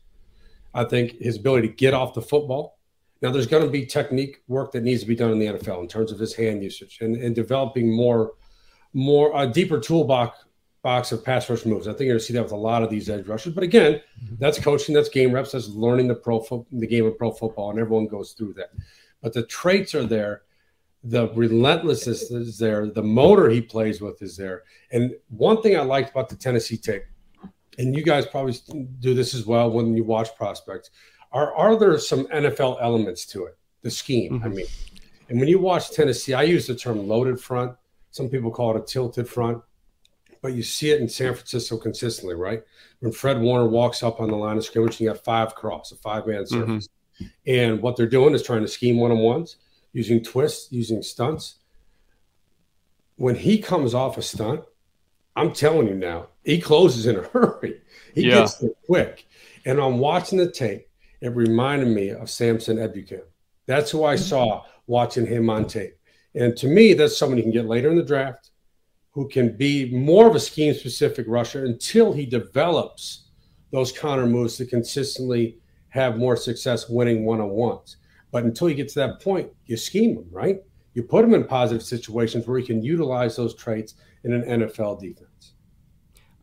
[0.74, 2.78] I think his ability to get off the football.
[3.22, 5.80] Now there's going to be technique work that needs to be done in the NFL
[5.80, 8.32] in terms of his hand usage and, and developing more,
[8.92, 10.44] more a deeper toolbox
[10.82, 11.86] box of pass rush moves.
[11.86, 13.54] I think you're going to see that with a lot of these edge rushers.
[13.54, 14.36] But again, mm-hmm.
[14.38, 17.70] that's coaching, that's game reps, that's learning the pro fo- the game of pro football,
[17.70, 18.70] and everyone goes through that.
[19.20, 20.42] But the traits are there,
[21.04, 24.64] the relentlessness is there, the motor he plays with is there.
[24.90, 27.04] And one thing I liked about the Tennessee tape,
[27.78, 28.56] and you guys probably
[29.00, 30.90] do this as well when you watch prospects,
[31.32, 33.56] are are there some NFL elements to it?
[33.82, 34.44] The scheme, mm-hmm.
[34.44, 34.66] I mean.
[35.28, 37.76] And when you watch Tennessee, I use the term loaded front.
[38.10, 39.62] Some people call it a tilted front
[40.42, 42.62] but you see it in San Francisco consistently, right?
[43.00, 45.96] When Fred Warner walks up on the line of scrimmage, you got five cross, a
[45.96, 46.60] five man mm-hmm.
[46.60, 46.88] surface.
[46.88, 47.26] Mm-hmm.
[47.46, 49.56] And what they're doing is trying to scheme one on ones,
[49.92, 51.56] using twists, using stunts.
[53.16, 54.62] When he comes off a stunt,
[55.36, 57.80] I'm telling you now, he closes in a hurry.
[58.14, 58.36] He yeah.
[58.36, 59.26] gets there quick.
[59.66, 60.88] And I'm watching the tape.
[61.20, 63.22] It reminded me of Samson Ebukam.
[63.66, 64.24] That's who I mm-hmm.
[64.24, 65.98] saw watching him on tape.
[66.34, 68.50] And to me, that's someone you can get later in the draft
[69.12, 73.24] who can be more of a scheme specific rusher until he develops
[73.72, 77.96] those counter moves to consistently have more success winning one on ones.
[78.30, 80.60] But until you get to that point, you scheme him, right?
[80.94, 85.00] You put him in positive situations where he can utilize those traits in an NFL
[85.00, 85.54] defense.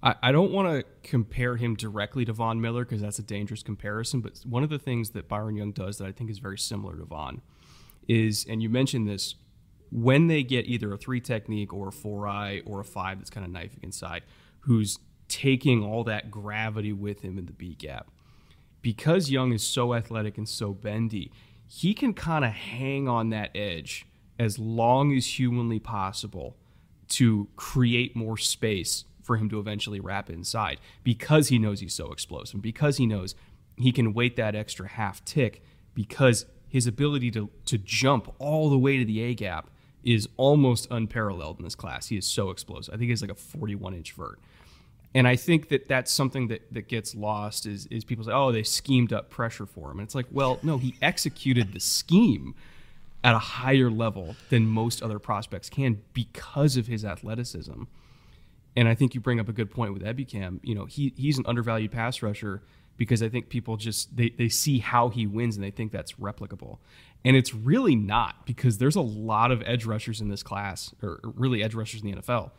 [0.04, 3.64] I, I don't want to compare him directly to Von Miller because that's a dangerous
[3.64, 4.22] comparison.
[4.22, 6.98] But one of the things that Byron Young does that I think is very similar
[6.98, 7.42] to Von
[8.08, 9.36] is, and you mentioned this
[9.92, 13.30] when they get either a three technique or a four eye or a five that's
[13.30, 14.24] kind of knifing inside,
[14.62, 18.10] who's taking all that gravity with him in the B gap.
[18.82, 21.32] Because Young is so athletic and so bendy,
[21.68, 24.06] he can kind of hang on that edge
[24.40, 26.56] as long as humanly possible
[27.10, 32.12] to create more space for him to eventually wrap inside because he knows he's so
[32.12, 33.36] explosive, because he knows
[33.78, 35.62] he can wait that extra half tick
[35.94, 39.70] because his ability to to jump all the way to the A gap
[40.08, 42.08] is almost unparalleled in this class.
[42.08, 42.94] He is so explosive.
[42.94, 44.40] I think he's like a 41 inch vert.
[45.14, 48.54] And I think that that's something that, that gets lost is, is people say, oh,
[48.54, 50.00] they schemed up pressure for him.
[50.00, 52.56] And it's like, well, no, he executed the scheme
[53.22, 57.84] at a higher level than most other prospects can because of his athleticism.
[58.78, 60.60] And I think you bring up a good point with Ebukam.
[60.64, 62.62] You know, he he's an undervalued pass rusher
[62.98, 66.14] because I think people just they, they see how he wins and they think that's
[66.14, 66.80] replicable.
[67.24, 71.20] And it's really not because there's a lot of edge rushers in this class, or
[71.24, 72.52] really edge rushers in the NFL,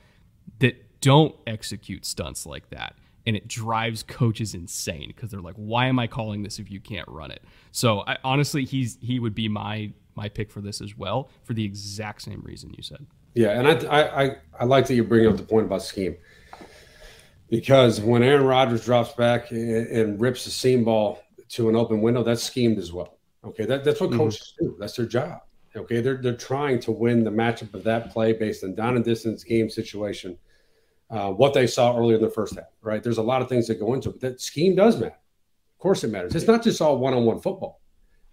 [0.61, 2.94] that don't execute stunts like that.
[3.27, 6.81] And it drives coaches insane because they're like, why am I calling this if you
[6.81, 7.42] can't run it?
[7.72, 11.53] So I, honestly, he's he would be my my pick for this as well for
[11.53, 13.07] the exact same reason you said.
[13.35, 16.16] Yeah, and I I I like that you bring up the point about scheme
[17.50, 22.00] because when Aaron Rodgers drops back and, and rips a seam ball to an open
[22.00, 23.18] window, that's schemed as well.
[23.44, 24.18] Okay, that, that's what mm-hmm.
[24.18, 24.76] coaches do.
[24.78, 25.40] That's their job.
[25.76, 29.04] Okay, they're they're trying to win the matchup of that play based on down and
[29.04, 30.37] distance game situation.
[31.11, 33.02] Uh, what they saw earlier in the first half, right?
[33.02, 34.20] There's a lot of things that go into it.
[34.20, 35.14] That scheme does matter.
[35.14, 36.34] Of course, it matters.
[36.34, 37.80] It's not just all one-on-one football.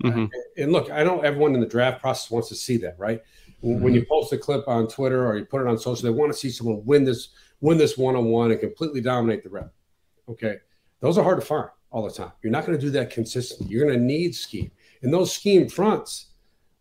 [0.03, 0.25] Mm-hmm.
[0.57, 3.21] And look, I know everyone in the draft process wants to see that, right?
[3.63, 3.81] Mm-hmm.
[3.81, 6.33] When you post a clip on Twitter or you put it on social, they want
[6.33, 7.29] to see someone win this
[7.61, 9.73] win this one-on-one and completely dominate the rep.
[10.29, 10.57] Okay,
[10.99, 12.31] those are hard to find all the time.
[12.41, 13.67] You're not going to do that consistently.
[13.67, 14.71] You're going to need scheme.
[15.01, 16.27] And those scheme fronts,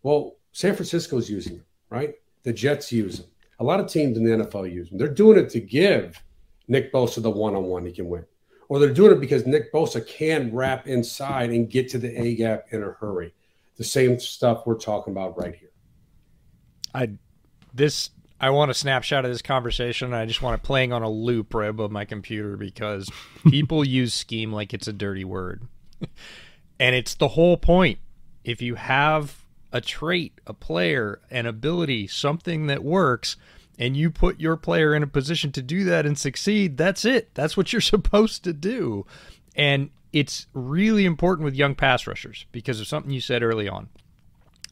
[0.02, 2.14] well, San Francisco's using them, right?
[2.42, 3.28] The Jets use them.
[3.60, 4.98] A lot of teams in the NFL use them.
[4.98, 6.22] They're doing it to give
[6.68, 8.24] Nick Bosa the one-on-one he can win.
[8.68, 12.34] Or they're doing it because Nick Bosa can wrap inside and get to the A
[12.34, 13.34] gap in a hurry.
[13.76, 15.70] The same stuff we're talking about right here.
[16.94, 17.10] I
[17.74, 20.12] this I want a snapshot of this conversation.
[20.12, 23.10] I just want it playing on a loop right above my computer because
[23.48, 25.62] people use scheme like it's a dirty word.
[26.78, 27.98] and it's the whole point
[28.44, 33.36] if you have a trait, a player, an ability, something that works,
[33.78, 37.34] and you put your player in a position to do that and succeed, that's it.
[37.34, 39.06] That's what you're supposed to do.
[39.56, 43.88] And it's really important with young pass rushers because of something you said early on.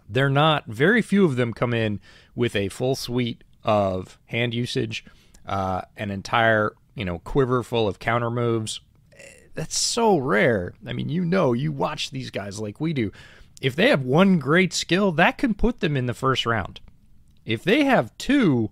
[0.08, 2.00] They're not, very few of them come in
[2.34, 5.04] with a full suite of hand usage,
[5.46, 8.80] uh, an entire, you know, quiver full of counter moves.
[9.54, 10.72] That's so rare.
[10.86, 13.12] I mean, you know, you watch these guys like we do
[13.62, 16.80] if they have one great skill, that can put them in the first round.
[17.44, 18.70] If they have two,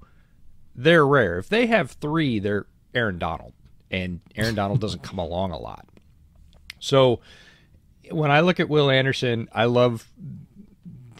[0.74, 1.38] they're rare.
[1.38, 3.53] If they have three, they're Aaron Donald.
[3.90, 5.87] And Aaron Donald doesn't come along a lot.
[6.81, 7.20] So
[8.11, 10.11] when I look at Will Anderson, I love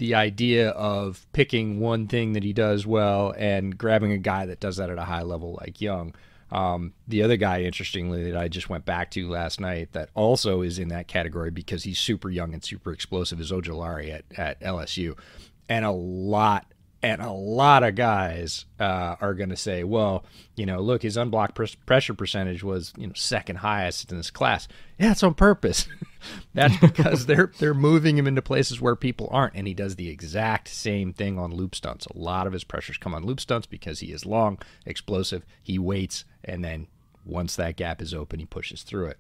[0.01, 4.59] the idea of picking one thing that he does well and grabbing a guy that
[4.59, 6.15] does that at a high level like Young.
[6.51, 10.63] Um, the other guy, interestingly, that I just went back to last night that also
[10.63, 14.59] is in that category because he's super young and super explosive is Ojulari at, at
[14.61, 15.19] LSU.
[15.69, 16.65] And a lot
[17.03, 21.17] and a lot of guys uh, are going to say, well, you know, look, his
[21.17, 24.69] unblocked pr- pressure percentage was, you know, second highest in this class.
[24.99, 25.89] Yeah, it's on purpose.
[26.55, 30.11] That's because they're they're moving him into places where people aren't, and he does the
[30.11, 32.07] exact same thing on loop stunts.
[32.07, 35.47] A lot of his pressures come on loop stunts because he is long, explosive.
[35.63, 36.89] He waits, and then
[37.25, 39.19] once that gap is open, he pushes through it.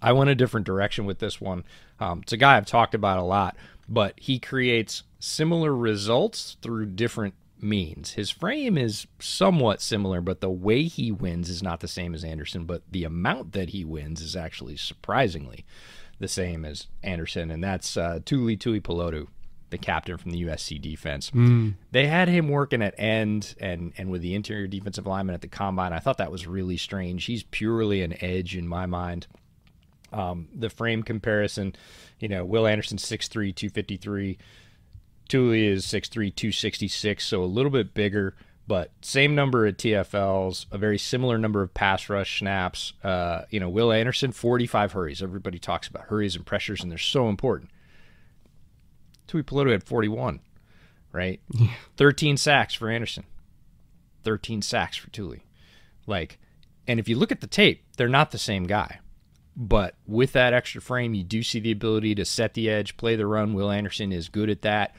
[0.00, 1.64] I went a different direction with this one.
[2.00, 3.56] Um, it's a guy I've talked about a lot,
[3.88, 8.12] but he creates similar results through different means.
[8.12, 12.24] His frame is somewhat similar, but the way he wins is not the same as
[12.24, 15.64] Anderson, but the amount that he wins is actually surprisingly
[16.18, 19.28] the same as Anderson, and that's uh, Tuli Tuipulotu,
[19.70, 21.30] the captain from the USC defense.
[21.30, 21.74] Mm.
[21.90, 25.48] They had him working at end and and with the interior defensive lineman at the
[25.48, 25.92] combine.
[25.92, 27.24] I thought that was really strange.
[27.26, 29.26] He's purely an edge in my mind.
[30.12, 31.74] Um, the frame comparison,
[32.18, 34.38] you know, Will Anderson 6'3", 253.
[35.28, 38.34] Tuli is 6'3", 266, so a little bit bigger,
[38.66, 42.94] but same number of TFLs, a very similar number of pass rush snaps.
[43.04, 45.22] Uh, you know, Will Anderson, 45 hurries.
[45.22, 47.70] Everybody talks about hurries and pressures, and they're so important.
[49.26, 50.40] Tuipulotu had 41,
[51.12, 51.40] right?
[51.50, 51.68] Yeah.
[51.96, 53.24] 13 sacks for Anderson,
[54.24, 55.44] 13 sacks for Tuli.
[56.06, 56.38] Like,
[56.86, 59.00] and if you look at the tape, they're not the same guy.
[59.60, 63.16] But with that extra frame, you do see the ability to set the edge, play
[63.16, 63.54] the run.
[63.54, 64.94] Will Anderson is good at that.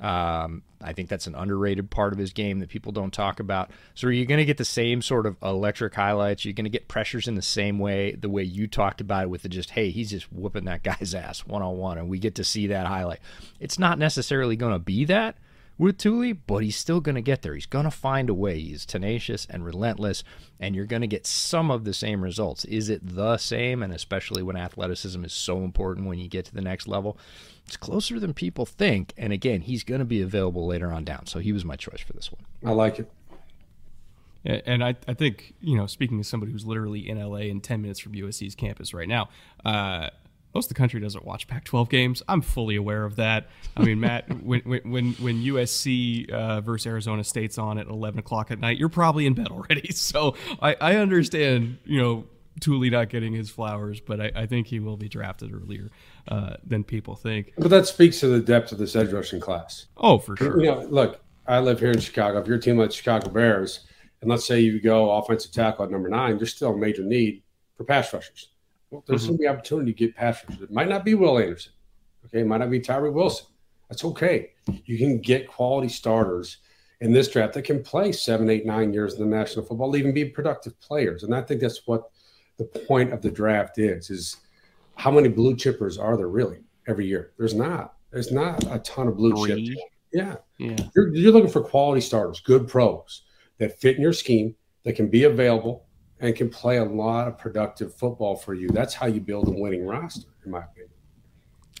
[0.00, 3.70] Um, I think that's an underrated part of his game that people don't talk about.
[3.94, 6.46] So are you going to get the same sort of electric highlights?
[6.46, 9.30] You're going to get pressures in the same way, the way you talked about it
[9.30, 12.18] with the just, hey, he's just whooping that guy's ass one on one, and we
[12.18, 13.20] get to see that highlight.
[13.60, 15.36] It's not necessarily going to be that,
[15.78, 17.54] with Tuli, but he's still going to get there.
[17.54, 18.58] He's going to find a way.
[18.58, 20.24] He's tenacious and relentless,
[20.58, 22.64] and you're going to get some of the same results.
[22.64, 23.82] Is it the same?
[23.82, 27.16] And especially when athleticism is so important when you get to the next level,
[27.64, 29.14] it's closer than people think.
[29.16, 31.26] And again, he's going to be available later on down.
[31.26, 32.42] So he was my choice for this one.
[32.64, 33.10] I like it.
[34.44, 37.82] And I, I think, you know, speaking as somebody who's literally in LA and 10
[37.82, 39.28] minutes from USC's campus right now,
[39.64, 40.08] uh,
[40.54, 42.22] most of the country doesn't watch Pac-12 games.
[42.28, 43.48] I'm fully aware of that.
[43.76, 48.50] I mean, Matt, when when when USC uh, versus Arizona State's on at 11 o'clock
[48.50, 49.92] at night, you're probably in bed already.
[49.92, 52.24] So I, I understand, you know,
[52.60, 55.90] Tuli not getting his flowers, but I, I think he will be drafted earlier
[56.28, 57.52] uh, than people think.
[57.58, 59.86] But that speaks to the depth of this edge rushing class.
[59.96, 60.60] Oh, for sure.
[60.60, 62.38] You know, look, I live here in Chicago.
[62.38, 63.86] If you're a team like Chicago Bears,
[64.20, 67.42] and let's say you go offensive tackle at number nine, there's still a major need
[67.76, 68.48] for pass rushers.
[68.90, 69.28] Well, there's mm-hmm.
[69.28, 70.62] going to be opportunity to get pass rushers.
[70.62, 71.72] It might not be Will Anderson.
[72.26, 73.46] Okay, it might not be Tyree Wilson.
[73.88, 74.50] That's okay.
[74.84, 76.58] You can get quality starters
[77.00, 80.12] in this draft that can play seven, eight, nine years in the National Football, even
[80.12, 81.22] be productive players.
[81.22, 82.10] And I think that's what
[82.58, 84.36] the point of the draft is: is
[84.96, 87.32] how many blue chippers are there really every year?
[87.38, 87.94] There's not.
[88.10, 89.70] There's not a ton of blue chips.
[90.12, 90.76] Yeah, yeah.
[90.96, 93.22] You're, you're looking for quality starters, good pros
[93.58, 95.84] that fit in your scheme, that can be available,
[96.20, 98.68] and can play a lot of productive football for you.
[98.68, 100.90] That's how you build a winning roster, in my opinion.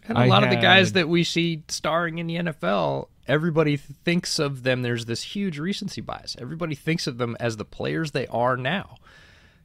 [0.06, 0.52] And a I lot had...
[0.52, 4.82] of the guys that we see starring in the NFL, everybody thinks of them.
[4.82, 6.36] There's this huge recency bias.
[6.40, 8.96] Everybody thinks of them as the players they are now.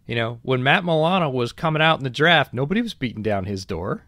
[0.05, 3.45] You know, when Matt Milano was coming out in the draft, nobody was beating down
[3.45, 4.05] his door,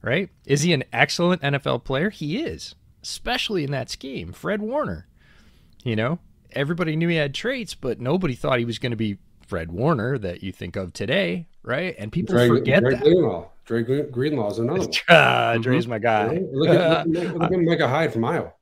[0.00, 0.30] right?
[0.46, 2.08] Is he an excellent NFL player?
[2.08, 4.32] He is, especially in that scheme.
[4.32, 5.06] Fred Warner,
[5.82, 6.18] you know,
[6.52, 10.18] everybody knew he had traits, but nobody thought he was going to be Fred Warner
[10.18, 11.94] that you think of today, right?
[11.98, 13.02] And people Dre, forget Dre that.
[13.02, 13.48] Greenlaw.
[13.64, 14.90] Dre Greenlaw is another one.
[15.08, 16.40] Uh, Dre's my guy.
[16.52, 18.52] Look at, look, look, look at Micah Hyde from Iowa.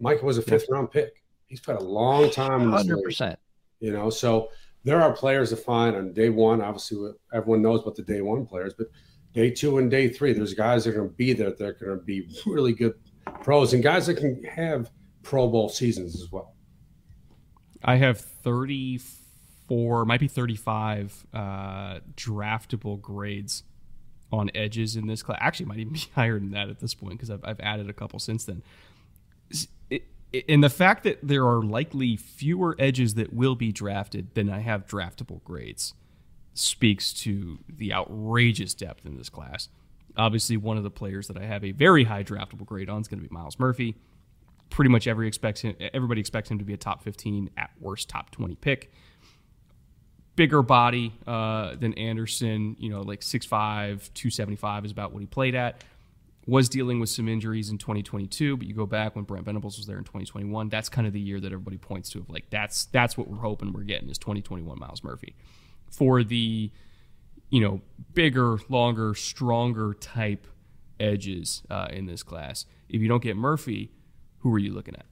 [0.00, 1.22] Micah was a fifth round pick.
[1.46, 2.70] He's played a long time.
[2.70, 3.38] Hundred percent.
[3.80, 4.48] You know, so
[4.84, 6.60] there are players to find on day one.
[6.62, 8.88] Obviously, everyone knows about the day one players, but
[9.32, 11.50] day two and day three, there's guys that are going to be there.
[11.50, 12.94] They're going to be really good
[13.42, 14.90] pros and guys that can have
[15.22, 16.54] Pro Bowl seasons as well.
[17.84, 19.25] I have 34,
[19.68, 21.38] might be 35 uh,
[22.16, 23.64] draftable grades
[24.32, 25.38] on edges in this class.
[25.40, 27.92] Actually, might even be higher than that at this point because I've, I've added a
[27.92, 28.62] couple since then.
[30.48, 34.58] And the fact that there are likely fewer edges that will be drafted than I
[34.58, 35.94] have draftable grades
[36.52, 39.68] speaks to the outrageous depth in this class.
[40.16, 43.08] Obviously, one of the players that I have a very high draftable grade on is
[43.08, 43.96] going to be Myles Murphy
[44.70, 48.08] pretty much every expects him, everybody expects him to be a top 15 at worst
[48.08, 48.92] top 20 pick
[50.36, 55.54] bigger body uh, than anderson you know like 6'5 275 is about what he played
[55.54, 55.82] at
[56.46, 59.86] was dealing with some injuries in 2022 but you go back when brent venables was
[59.86, 62.84] there in 2021 that's kind of the year that everybody points to of like that's
[62.86, 65.34] that's what we're hoping we're getting is 2021 Myles murphy
[65.90, 66.70] for the
[67.50, 67.80] you know
[68.14, 70.46] bigger longer stronger type
[71.00, 73.90] edges uh, in this class if you don't get murphy
[74.46, 75.06] who are you looking at?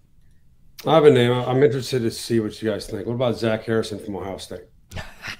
[0.87, 1.33] I have a name.
[1.33, 3.05] I'm interested to see what you guys think.
[3.05, 4.61] What about Zach Harrison from Ohio State?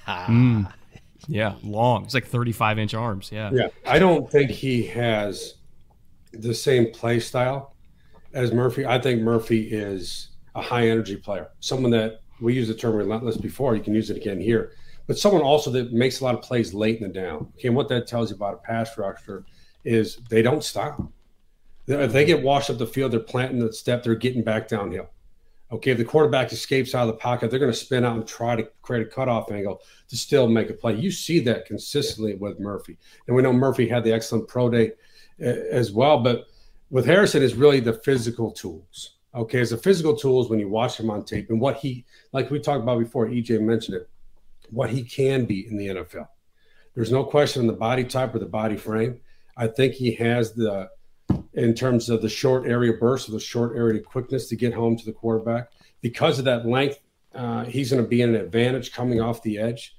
[0.07, 0.71] Mm.
[1.27, 2.05] Yeah, long.
[2.05, 3.31] It's like 35 inch arms.
[3.31, 3.49] Yeah.
[3.51, 3.67] Yeah.
[3.85, 5.55] I don't think he has
[6.33, 7.75] the same play style
[8.33, 8.85] as Murphy.
[8.85, 13.37] I think Murphy is a high energy player, someone that we use the term relentless
[13.37, 13.75] before.
[13.75, 14.73] You can use it again here,
[15.07, 17.51] but someone also that makes a lot of plays late in the down.
[17.57, 17.69] Okay.
[17.69, 19.45] And what that tells you about a pass rusher
[19.83, 21.01] is they don't stop.
[21.87, 25.09] If they get washed up the field, they're planting the step, they're getting back downhill.
[25.71, 28.27] Okay, if the quarterback escapes out of the pocket, they're going to spin out and
[28.27, 30.95] try to create a cutoff angle to still make a play.
[30.95, 32.97] You see that consistently with Murphy.
[33.27, 34.91] And we know Murphy had the excellent pro day
[35.41, 36.19] uh, as well.
[36.19, 36.45] But
[36.91, 39.15] with Harrison, is really the physical tools.
[39.33, 42.51] Okay, it's the physical tools when you watch him on tape and what he, like
[42.51, 44.09] we talked about before, EJ mentioned it,
[44.69, 46.27] what he can be in the NFL.
[46.93, 49.19] There's no question in the body type or the body frame.
[49.57, 50.89] I think he has the
[51.55, 54.97] in terms of the short area burst or the short area quickness to get home
[54.97, 55.69] to the quarterback.
[56.01, 56.99] Because of that length,
[57.33, 59.97] uh, he's going to be in an advantage coming off the edge.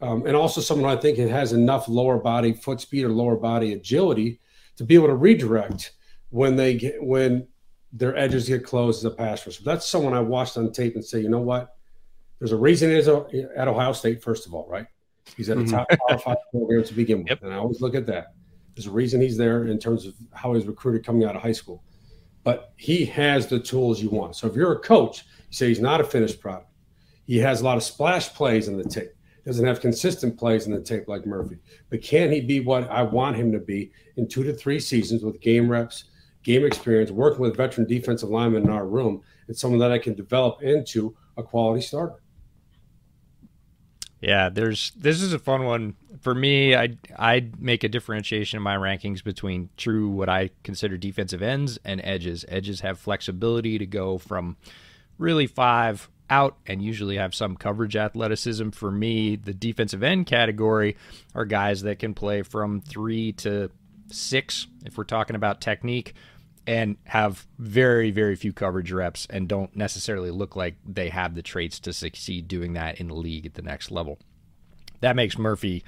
[0.00, 3.72] Um, and also someone I think has enough lower body foot speed or lower body
[3.72, 4.40] agility
[4.76, 5.92] to be able to redirect
[6.30, 7.46] when they get when
[7.92, 9.62] their edges get closed as a pass rusher.
[9.64, 11.76] That's someone I watched on tape and say, you know what?
[12.38, 14.86] There's a reason he's at Ohio State, first of all, right?
[15.34, 16.10] He's at the mm-hmm.
[16.10, 17.42] top Five program to begin with, yep.
[17.42, 18.34] and I always look at that.
[18.76, 21.52] There's a reason he's there in terms of how he's recruited coming out of high
[21.52, 21.82] school.
[22.44, 24.36] But he has the tools you want.
[24.36, 26.70] So if you're a coach, you say he's not a finished product.
[27.24, 29.12] He has a lot of splash plays in the tape.
[29.46, 31.56] Doesn't have consistent plays in the tape like Murphy.
[31.88, 35.22] But can he be what I want him to be in two to three seasons
[35.22, 36.04] with game reps,
[36.42, 40.14] game experience, working with veteran defensive linemen in our room, It's someone that I can
[40.14, 42.20] develop into a quality starter.
[44.20, 46.74] Yeah, there's this is a fun one for me.
[46.74, 51.78] I I make a differentiation in my rankings between true what I consider defensive ends
[51.84, 52.44] and edges.
[52.48, 54.56] Edges have flexibility to go from
[55.18, 58.70] really five out and usually have some coverage athleticism.
[58.70, 60.96] For me, the defensive end category
[61.34, 63.70] are guys that can play from three to
[64.08, 66.14] six if we're talking about technique
[66.66, 71.42] and have very, very few coverage reps and don't necessarily look like they have the
[71.42, 74.18] traits to succeed doing that in the league at the next level.
[75.00, 75.84] That makes Murphy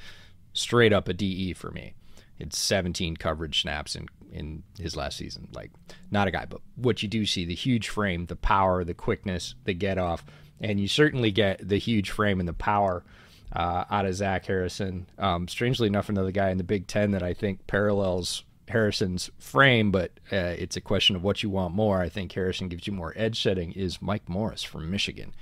[0.53, 1.95] straight up a DE for me.
[2.39, 5.49] It's 17 coverage snaps in, in his last season.
[5.53, 5.72] Like,
[6.11, 9.57] not a guy, but what you do see the huge frame, the power, the quickness,
[9.64, 10.24] the get off,
[10.61, 13.05] and you certainly get the huge frame and the power
[13.53, 15.09] uh, out of Zach Harrison.
[15.18, 19.91] Um, strangely enough, another guy in the Big Ten that I think parallels Harrison's frame,
[19.91, 22.01] but uh, it's a question of what you want more.
[22.01, 23.73] I think Harrison gives you more edge setting.
[23.73, 25.35] Is Mike Morris from Michigan?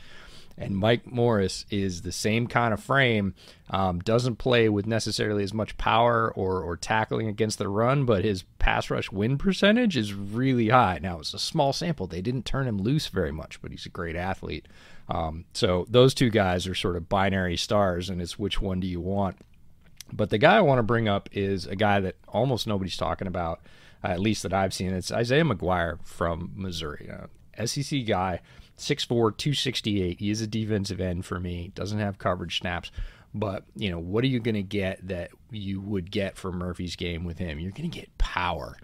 [0.58, 3.34] And Mike Morris is the same kind of frame,
[3.68, 8.24] um, doesn't play with necessarily as much power or, or tackling against the run, but
[8.24, 10.98] his pass rush win percentage is really high.
[11.02, 12.06] Now, it's a small sample.
[12.06, 14.66] They didn't turn him loose very much, but he's a great athlete.
[15.08, 18.86] Um, so those two guys are sort of binary stars, and it's which one do
[18.86, 19.36] you want?
[20.12, 23.26] But the guy I want to bring up is a guy that almost nobody's talking
[23.26, 23.60] about,
[24.04, 24.92] uh, at least that I've seen.
[24.92, 28.40] It's Isaiah McGuire from Missouri, uh, SEC guy,
[28.78, 30.20] 6'4", 268.
[30.20, 31.72] He is a defensive end for me.
[31.74, 32.90] Doesn't have coverage snaps.
[33.34, 36.96] But, you know, what are you going to get that you would get from Murphy's
[36.96, 37.58] game with him?
[37.58, 38.78] You're going to get power.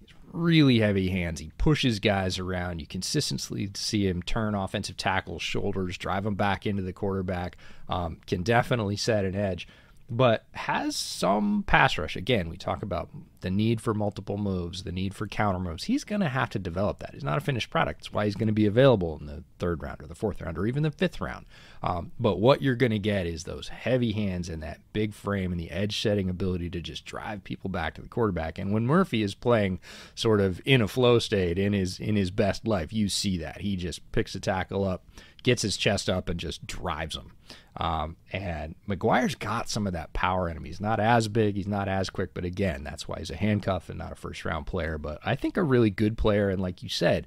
[0.00, 1.40] He's really heavy hands.
[1.40, 2.78] He pushes guys around.
[2.78, 7.58] You consistently see him turn offensive tackles, shoulders, drive them back into the quarterback.
[7.88, 9.68] Um, can definitely set an edge
[10.10, 12.16] but has some pass rush.
[12.16, 15.84] Again, we talk about the need for multiple moves, the need for counter moves.
[15.84, 17.12] He's going to have to develop that.
[17.12, 18.00] He's not a finished product.
[18.00, 20.56] That's why he's going to be available in the third round or the fourth round
[20.56, 21.46] or even the fifth round.
[21.82, 25.52] Um, but what you're going to get is those heavy hands and that big frame
[25.52, 28.58] and the edge setting ability to just drive people back to the quarterback.
[28.58, 29.78] And when Murphy is playing
[30.14, 33.60] sort of in a flow state in his in his best life, you see that
[33.60, 35.04] he just picks a tackle up
[35.42, 37.32] gets his chest up and just drives them.
[37.76, 40.64] Um, and McGuire's got some of that power in him.
[40.64, 43.88] He's not as big, he's not as quick, but again, that's why he's a handcuff
[43.88, 44.98] and not a first round player.
[44.98, 47.26] But I think a really good player, and like you said,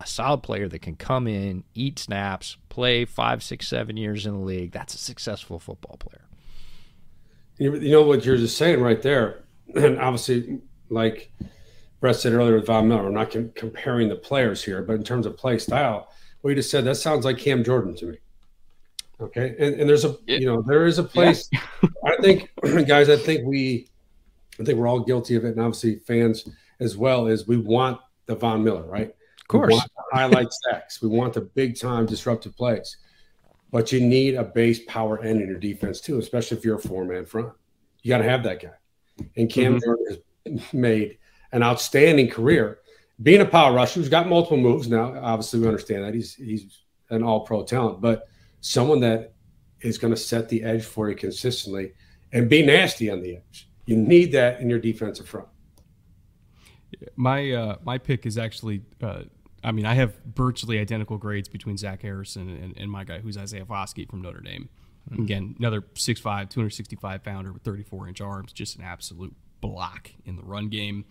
[0.00, 4.34] a solid player that can come in, eat snaps, play five, six, seven years in
[4.34, 4.72] the league.
[4.72, 6.22] That's a successful football player.
[7.58, 9.44] You know what you're just saying right there,
[9.74, 11.32] and obviously, like
[12.00, 15.04] Brett said earlier with Von Miller, we're not com- comparing the players here, but in
[15.04, 16.10] terms of play style,
[16.46, 18.18] what you just said, that sounds like Cam Jordan to me.
[19.20, 19.56] Okay.
[19.58, 21.58] And, and there's a, you know, there is a place, yeah.
[22.04, 22.52] I think,
[22.86, 23.88] guys, I think we,
[24.60, 25.56] I think we're all guilty of it.
[25.56, 29.08] And obviously fans as well is we want the Von Miller, right?
[29.08, 29.70] Of course.
[29.70, 31.02] We want the highlight stacks.
[31.02, 32.96] We want the big time disruptive plays.
[33.72, 36.80] But you need a base power end in your defense too, especially if you're a
[36.80, 37.52] four man front.
[38.02, 39.26] You got to have that guy.
[39.36, 39.84] And Cam mm-hmm.
[39.84, 40.06] Jordan
[40.46, 41.18] has made
[41.50, 42.78] an outstanding career
[43.22, 45.18] being a power rusher who's got multiple moves now.
[45.20, 48.28] Obviously, we understand that he's he's an all pro talent, but
[48.60, 49.32] someone that
[49.80, 51.92] is going to set the edge for you consistently
[52.32, 53.68] and be nasty on the edge.
[53.86, 55.48] You need that in your defensive front.
[57.16, 58.82] My uh, my pick is actually.
[59.02, 59.22] Uh,
[59.64, 63.36] I mean, I have virtually identical grades between Zach Harrison and, and my guy, who's
[63.36, 64.68] Isaiah Foskey from Notre Dame.
[65.10, 65.22] Mm-hmm.
[65.22, 70.42] Again, another 6'5", 265 pounder with 34 inch arms, just an absolute block in the
[70.42, 71.04] run game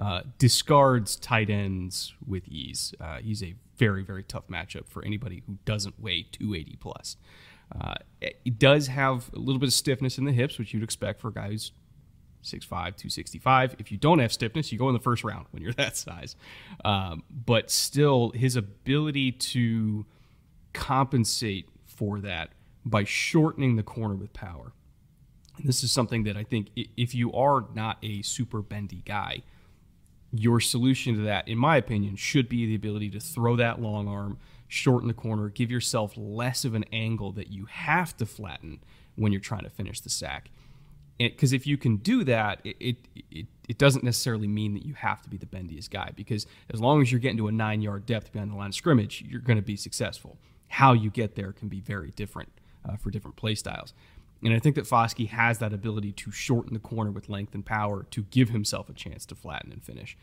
[0.00, 2.94] uh, discards tight ends with ease.
[3.00, 7.16] Uh, he's a very, very tough matchup for anybody who doesn't weigh 280 plus.
[7.78, 7.94] Uh,
[8.58, 11.32] does have a little bit of stiffness in the hips, which you'd expect for a
[11.32, 11.72] guy who's
[12.42, 13.76] 6'5, 265.
[13.78, 16.34] If you don't have stiffness, you go in the first round when you're that size.
[16.84, 20.06] Um, but still, his ability to
[20.72, 22.50] compensate for that
[22.84, 24.72] by shortening the corner with power.
[25.58, 29.42] And this is something that I think if you are not a super bendy guy,
[30.32, 34.08] your solution to that, in my opinion, should be the ability to throw that long
[34.08, 38.80] arm, shorten the corner, give yourself less of an angle that you have to flatten
[39.16, 40.50] when you're trying to finish the sack.
[41.18, 42.96] Because if you can do that, it, it,
[43.30, 46.12] it, it, doesn't necessarily mean that you have to be the bendiest guy.
[46.16, 48.74] Because as long as you're getting to a nine yard depth behind the line of
[48.74, 50.38] scrimmage, you're going to be successful.
[50.68, 52.50] How you get there can be very different
[52.88, 53.92] uh, for different play styles.
[54.42, 57.64] And I think that Foskey has that ability to shorten the corner with length and
[57.64, 60.16] power to give himself a chance to flatten and finish.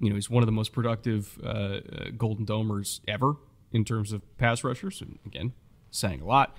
[0.00, 1.80] You know, he's one of the most productive uh, uh,
[2.16, 3.34] Golden Domers ever
[3.72, 5.00] in terms of pass rushers.
[5.02, 5.52] And again,
[5.90, 6.56] saying a lot.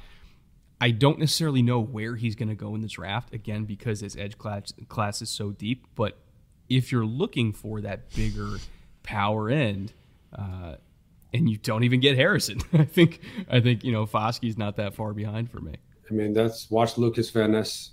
[0.82, 4.16] I don't necessarily know where he's going to go in the draft, again, because his
[4.16, 5.88] edge class, class is so deep.
[5.95, 6.18] But
[6.70, 8.57] if you're looking for that bigger
[9.03, 9.93] power end,
[10.38, 10.76] uh,
[11.34, 12.62] and you don't even get Harrison.
[12.74, 15.76] I think I think you know Foskey's not that far behind for me.
[16.10, 17.91] I mean, that's watch Lucas Van Ness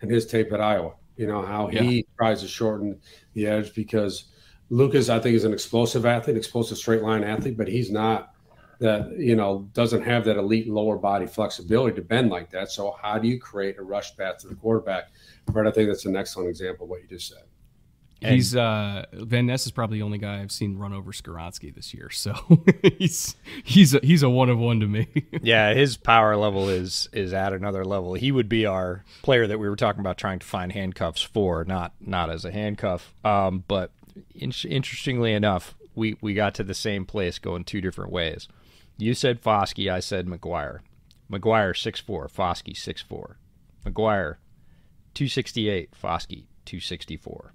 [0.00, 0.94] and his tape at Iowa.
[1.16, 1.82] You know how yeah.
[1.82, 3.00] he tries to shorten
[3.34, 4.24] the edge because
[4.70, 8.32] Lucas, I think, is an explosive athlete, explosive straight line athlete, but he's not
[8.78, 12.70] that you know doesn't have that elite lower body flexibility to bend like that.
[12.70, 15.10] So how do you create a rush path to the quarterback?
[15.46, 17.42] But I think that's an excellent example of what you just said.
[18.20, 21.72] And he's uh, Van Ness is probably the only guy I've seen run over Skoronski
[21.72, 22.34] this year, so
[22.98, 25.06] he's he's a, he's a one of one to me.
[25.42, 28.14] yeah, his power level is is at another level.
[28.14, 31.64] He would be our player that we were talking about trying to find handcuffs for,
[31.64, 33.14] not not as a handcuff.
[33.24, 33.92] Um, but
[34.34, 38.48] in- interestingly enough, we we got to the same place going two different ways.
[38.96, 40.80] You said Foskey, I said McGuire.
[41.30, 43.38] McGuire six four, Foskey six four.
[43.86, 44.36] McGuire
[45.14, 47.52] two sixty eight, Foskey two sixty four.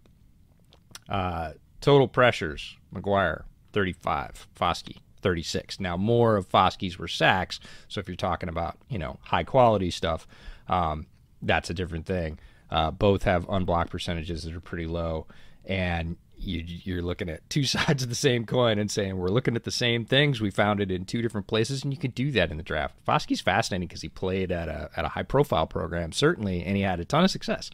[1.10, 1.52] Uh,
[1.82, 3.44] total pressures, McGuire,
[3.74, 4.48] 35.
[4.58, 5.80] Foskey, 36.
[5.80, 7.60] Now, more of Foskey's were sacks.
[7.88, 10.28] So if you're talking about, you know, high quality stuff,
[10.68, 11.08] um,
[11.42, 12.40] that's a different thing.
[12.70, 15.28] Uh, both have unblocked percentages that are pretty low.
[15.66, 19.56] And you, are looking at two sides of the same coin and saying, we're looking
[19.56, 20.42] at the same things.
[20.42, 22.96] We found it in two different places, and you can do that in the draft.
[23.06, 26.84] Foskey's fascinating because he played at a, at a high profile program, certainly, and he
[26.84, 27.70] had a ton of success.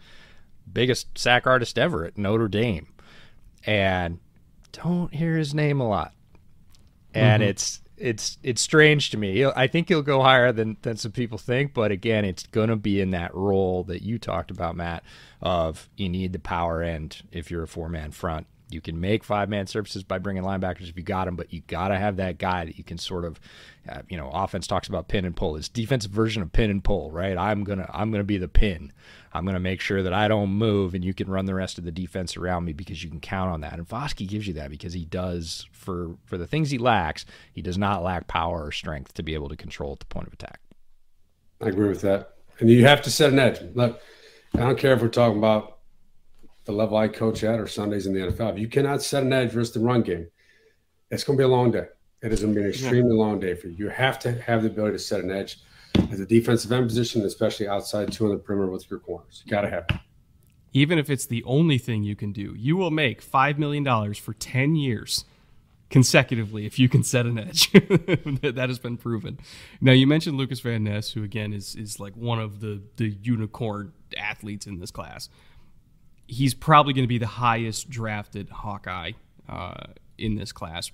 [0.71, 2.87] Biggest sack artist ever at Notre Dame
[3.65, 4.19] and
[4.71, 6.13] don't hear his name a lot.
[7.13, 7.49] And mm-hmm.
[7.49, 9.45] it's it's it's strange to me.
[9.45, 13.01] I think he'll go higher than than some people think, but again, it's gonna be
[13.01, 15.03] in that role that you talked about, Matt.
[15.41, 18.47] Of you need the power end if you're a four man front.
[18.69, 21.61] You can make five man services by bringing linebackers if you got them, but you
[21.61, 23.39] got to have that guy that you can sort of,
[23.89, 25.55] uh, you know, offense talks about pin and pull.
[25.55, 27.37] It's defensive version of pin and pull, right?
[27.37, 28.93] I'm gonna I'm gonna be the pin.
[29.33, 31.83] I'm gonna make sure that I don't move, and you can run the rest of
[31.83, 33.73] the defense around me because you can count on that.
[33.73, 37.61] And Foskey gives you that because he does for for the things he lacks, he
[37.61, 40.33] does not lack power or strength to be able to control at the point of
[40.33, 40.59] attack.
[41.61, 43.59] I agree with that, and you have to set an edge.
[43.73, 43.99] Look,
[44.53, 45.78] I don't care if we're talking about
[46.69, 48.53] the level I coach at or Sundays in the NFL.
[48.53, 50.27] If you cannot set an edge versus the run game,
[51.09, 51.87] it's going to be a long day.
[52.21, 53.23] It is going to be an extremely yeah.
[53.23, 53.85] long day for you.
[53.85, 55.57] You have to have the ability to set an edge
[56.11, 59.41] as a defensive end position, especially outside two on the perimeter with your corners.
[59.43, 59.95] You got to have it.
[60.71, 64.35] Even if it's the only thing you can do, you will make $5 million for
[64.35, 65.25] 10 years
[65.89, 67.71] consecutively if you can set an edge.
[67.71, 69.39] that has been proven.
[69.81, 73.17] Now you mentioned Lucas Van Ness, who again is is like one of the the
[73.23, 75.29] unicorn athletes in this class
[76.29, 79.13] he's probably going to be the highest drafted Hawkeye
[79.47, 80.91] uh, in this class.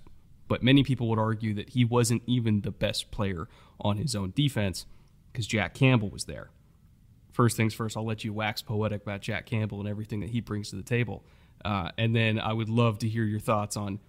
[0.48, 3.48] But many people would argue that he wasn't even the best player
[3.80, 4.86] on his own defense
[5.32, 6.50] because Jack Campbell was there.
[7.34, 10.40] First things first, I'll let you wax poetic about Jack Campbell and everything that he
[10.40, 11.26] brings to the table.
[11.64, 14.00] Uh, and then I would love to hear your thoughts on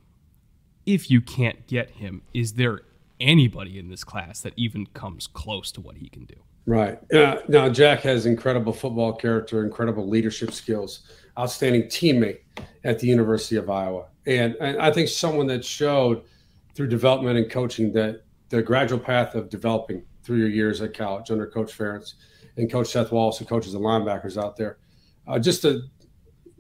[0.85, 2.83] if you can't get him, is there
[3.19, 6.37] anybody in this class that even comes close to what he can do?
[6.67, 6.99] Right.
[7.13, 11.03] Uh, now, Jack has incredible football character, incredible leadership skills,
[11.39, 12.41] outstanding teammate
[12.83, 14.07] at the University of Iowa.
[14.27, 16.23] And, and I think someone that showed
[16.75, 21.31] through development and coaching that the gradual path of developing through your years at college
[21.31, 22.15] under Coach Ferentz
[22.57, 24.79] and Coach Seth Wallace, who coaches the linebackers out there,
[25.29, 25.83] uh, just a,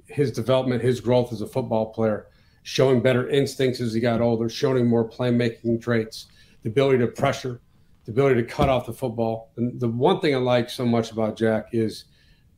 [0.07, 2.29] his development, his growth as a football player,
[2.63, 6.27] showing better instincts as he got older, showing more playmaking traits,
[6.63, 7.61] the ability to pressure
[8.07, 9.51] the ability to cut off the football.
[9.57, 12.05] And the one thing I like so much about Jack is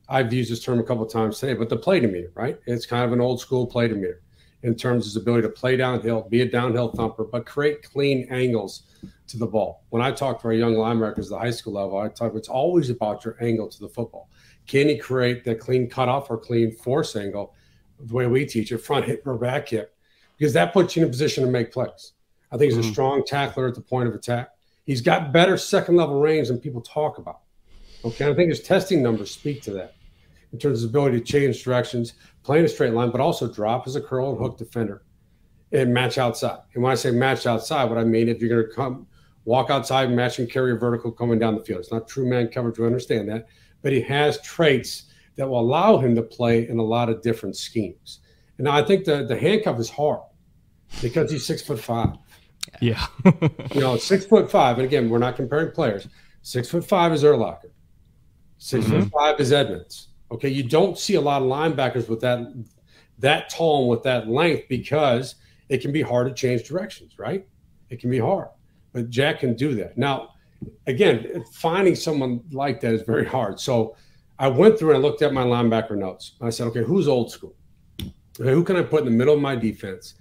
[0.07, 2.59] I've used this term a couple times today, but the play to meter, right?
[2.67, 4.21] It's kind of an old school play to meter
[4.61, 8.27] in terms of his ability to play downhill, be a downhill thumper, but create clean
[8.29, 8.83] angles
[9.27, 9.85] to the ball.
[9.89, 12.49] When I talk to our young linebackers at the high school level, I talk it's
[12.49, 14.29] always about your angle to the football.
[14.67, 17.55] Can he create that clean cutoff or clean force angle
[17.99, 19.95] the way we teach it, front hip or back hip?
[20.37, 22.13] Because that puts you in a position to make plays.
[22.51, 22.89] I think he's mm-hmm.
[22.89, 24.49] a strong tackler at the point of attack.
[24.89, 27.41] He's got better second level range than people talk about.
[28.03, 28.27] Okay.
[28.27, 29.93] I think his testing numbers speak to that
[30.51, 33.85] in terms of ability to change directions, play in a straight line, but also drop
[33.85, 35.03] as a curl and hook defender
[35.71, 36.57] and match outside.
[36.73, 39.05] And when I say match outside, what I mean, if you're going to come
[39.45, 42.47] walk outside, match and carry a vertical coming down the field, it's not true man
[42.47, 42.79] coverage.
[42.79, 43.45] We understand that,
[43.83, 45.03] but he has traits
[45.35, 48.21] that will allow him to play in a lot of different schemes.
[48.57, 50.21] And now I think the, the handcuff is hard
[50.99, 52.17] because he's six foot five.
[52.81, 53.05] Yeah.
[53.73, 54.77] you know, six foot five.
[54.77, 56.07] And again, we're not comparing players.
[56.41, 57.71] Six foot five is Urlacher.
[58.59, 59.01] 6 mm-hmm.
[59.01, 60.09] foot five is Edmunds.
[60.31, 60.49] Okay.
[60.49, 62.39] You don't see a lot of linebackers with that
[63.19, 65.35] that tall and with that length because
[65.67, 67.45] it can be hard to change directions, right?
[67.89, 68.47] It can be hard.
[68.93, 69.97] But Jack can do that.
[69.97, 70.35] Now,
[70.87, 73.59] again, finding someone like that is very hard.
[73.59, 73.95] So
[74.39, 76.33] I went through and I looked at my linebacker notes.
[76.41, 77.55] I said, okay, who's old school?
[78.01, 80.15] Okay, who can I put in the middle of my defense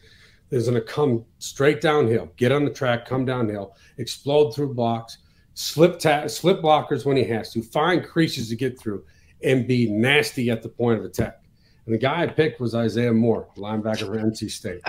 [0.50, 5.18] is going to come straight downhill, get on the track, come downhill, explode through blocks,
[5.54, 9.04] slip ta- slip blockers when he has to, find creases to get through,
[9.42, 11.42] and be nasty at the point of attack.
[11.84, 14.82] And the guy I picked was Isaiah Moore, linebacker for NC State.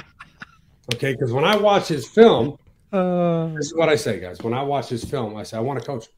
[0.93, 2.57] Okay, because when I watch his film,
[2.91, 4.41] uh, this is what I say, guys.
[4.41, 6.13] When I watch his film, I say I want to coach him.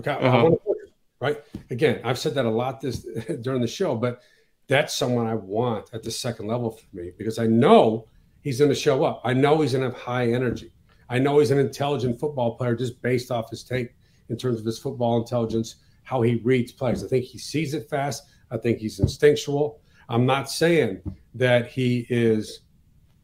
[0.00, 0.38] Okay, uh-huh.
[0.38, 0.92] I want to coach him.
[1.20, 1.44] Right?
[1.70, 3.06] Again, I've said that a lot this
[3.40, 4.20] during the show, but
[4.66, 8.08] that's someone I want at the second level for me because I know
[8.44, 9.20] he's going to show up.
[9.24, 10.70] I know he's going to have high energy.
[11.08, 13.90] I know he's an intelligent football player just based off his tape
[14.28, 17.02] in terms of his football intelligence, how he reads plays.
[17.02, 18.24] I think he sees it fast.
[18.50, 19.80] I think he's instinctual.
[20.08, 21.02] I'm not saying
[21.34, 22.60] that he is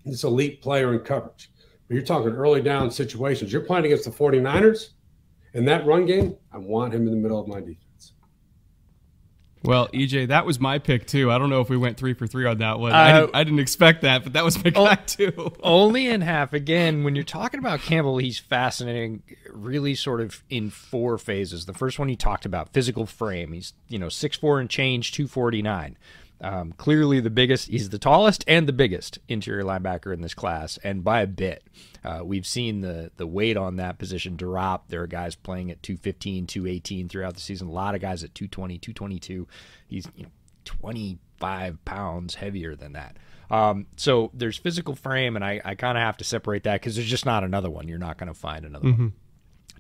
[0.05, 1.53] this elite player in coverage,
[1.87, 3.53] but you're talking early down situations.
[3.53, 4.91] You're playing against the 49ers
[5.53, 6.37] in that run game.
[6.53, 7.89] I want him in the middle of my defense.
[9.63, 11.31] Well, EJ, that was my pick too.
[11.31, 12.93] I don't know if we went three for three on that one.
[12.93, 15.53] Uh, I, didn't, I, didn't, expect that, but that was my guy too.
[15.63, 16.55] only in half.
[16.55, 19.23] Again, when you're talking about Campbell, he's fascinating.
[19.51, 21.67] Really, sort of in four phases.
[21.67, 23.53] The first one you talked about, physical frame.
[23.53, 25.99] He's you know six four and change, two forty nine.
[26.43, 27.68] Um, clearly the biggest.
[27.68, 31.64] He's the tallest and the biggest interior linebacker in this class, and by a bit.
[32.03, 34.88] Uh, we've seen the the weight on that position drop.
[34.88, 37.68] There are guys playing at 215, 218 throughout the season.
[37.68, 39.47] A lot of guys at 220, 222.
[39.86, 40.30] He's you know
[40.64, 43.16] 25 pounds heavier than that.
[43.51, 46.95] Um, so there's physical frame, and I, I kind of have to separate that because
[46.95, 47.88] there's just not another one.
[47.88, 49.03] You're not going to find another mm-hmm.
[49.03, 49.12] one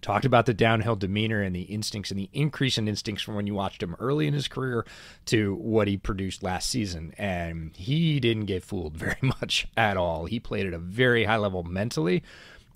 [0.02, 3.46] talked about the downhill demeanor and the instincts and the increase in instincts from when
[3.46, 4.84] you watched him early in his career
[5.26, 7.14] to what he produced last season.
[7.18, 10.26] And he didn't get fooled very much at all.
[10.26, 12.22] He played at a very high level mentally.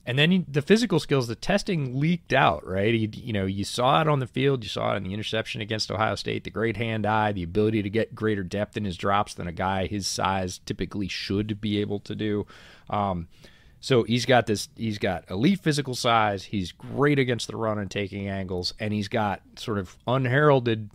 [0.06, 2.92] And then he, the physical skills, the testing leaked out, right?
[2.92, 5.62] He, you know, you saw it on the field, you saw it in the interception
[5.62, 8.98] against Ohio State, the great hand eye, the ability to get greater depth in his
[8.98, 12.46] drops than a guy his size typically should be able to do.
[12.90, 13.28] Um,
[13.84, 14.70] so he's got this.
[14.78, 16.44] He's got elite physical size.
[16.44, 20.88] He's great against the run and taking angles, and he's got sort of unheralded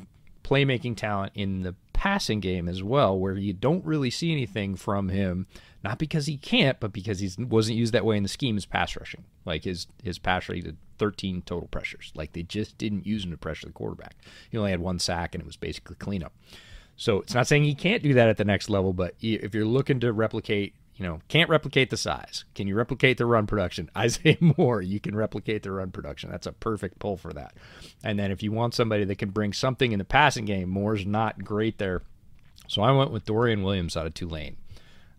[0.43, 5.09] playmaking talent in the passing game as well, where you don't really see anything from
[5.09, 5.45] him.
[5.83, 8.65] Not because he can't, but because he wasn't used that way in the scheme as
[8.65, 9.23] pass rushing.
[9.45, 10.65] Like his his pass rate
[10.97, 12.11] 13 total pressures.
[12.15, 14.15] Like they just didn't use him to pressure the quarterback.
[14.49, 16.33] He only had one sack, and it was basically cleanup.
[16.95, 19.63] So it's not saying he can't do that at the next level, but if you're
[19.63, 22.43] looking to replicate you know, can't replicate the size.
[22.53, 23.89] Can you replicate the run production?
[23.97, 26.29] Isaiah Moore, you can replicate the run production.
[26.29, 27.53] That's a perfect pull for that.
[28.03, 31.05] And then if you want somebody that can bring something in the passing game, Moore's
[31.05, 32.01] not great there.
[32.67, 34.57] So I went with Dorian Williams out of Tulane.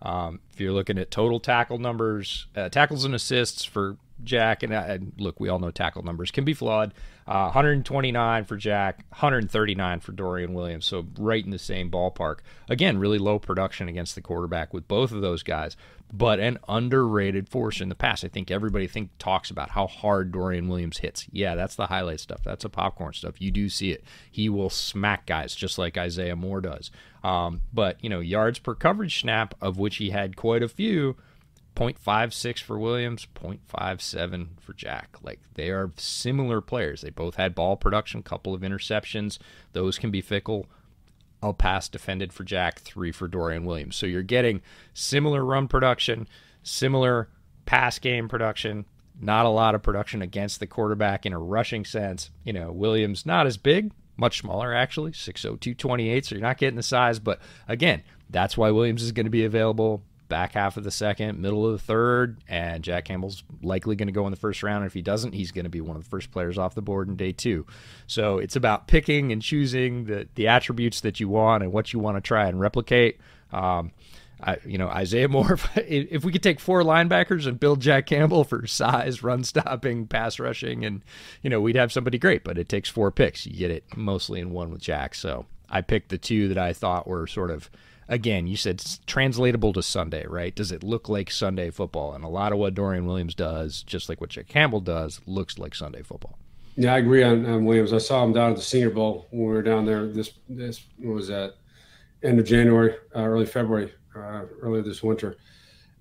[0.03, 4.73] Um, if you're looking at total tackle numbers, uh, tackles and assists for Jack, and,
[4.73, 6.93] uh, and, look, we all know tackle numbers can be flawed.
[7.27, 12.39] Uh, 129 for Jack, 139 for Dorian Williams, so right in the same ballpark.
[12.69, 15.77] Again, really low production against the quarterback with both of those guys,
[16.13, 18.25] but an underrated force in the past.
[18.25, 21.27] I think everybody think talks about how hard Dorian Williams hits.
[21.31, 22.43] Yeah, that's the highlight stuff.
[22.43, 23.41] That's the popcorn stuff.
[23.41, 24.03] You do see it.
[24.31, 26.91] He will smack guys just like Isaiah Moore does.
[27.23, 31.17] Um, but you know, yards per coverage snap, of which he had quite a few
[31.77, 35.17] 0.56 for Williams, 0.57 for Jack.
[35.23, 37.03] Like they are similar players.
[37.03, 39.39] They both had ball production, couple of interceptions.
[39.73, 40.67] Those can be fickle.
[41.43, 43.97] I'll pass defended for Jack, three for Dorian Williams.
[43.97, 44.61] So you're getting
[44.93, 46.29] similar run production,
[46.63, 47.29] similar
[47.65, 48.85] pass game production,
[49.19, 52.31] not a lot of production against the quarterback in a rushing sense.
[52.45, 56.77] You know, Williams not as big, much smaller actually, 6'0, 228, so you're not getting
[56.77, 57.19] the size.
[57.19, 61.39] But again, that's why Williams is going to be available back half of the second,
[61.39, 64.79] middle of the third, and Jack Campbell's likely going to go in the first round.
[64.79, 66.81] And if he doesn't, he's going to be one of the first players off the
[66.81, 67.67] board in day two.
[68.07, 71.99] So it's about picking and choosing the the attributes that you want and what you
[71.99, 73.21] want to try and replicate.
[73.53, 73.93] Um,
[74.43, 75.77] I, you know, Isaiah Moore, if,
[76.13, 80.39] if, we could take four linebackers and build Jack Campbell for size, run stopping, pass
[80.39, 81.03] rushing, and,
[81.43, 83.47] you know, we'd have somebody great, but it takes four picks.
[83.47, 85.15] You get it mostly in one with Jack.
[85.15, 87.71] So I picked the two that I thought were sort of
[88.11, 90.55] again, you said it's translatable to Sunday, right?
[90.55, 92.13] Does it look like Sunday football?
[92.13, 95.59] And a lot of what Dorian Williams does, just like what Jack Campbell does, looks
[95.59, 96.37] like Sunday football.
[96.77, 97.93] Yeah, I agree on, on Williams.
[97.93, 100.07] I saw him down at the Senior Bowl when we were down there.
[100.07, 101.55] This this was that
[102.23, 105.37] end of January, uh, early February, uh, earlier this winter.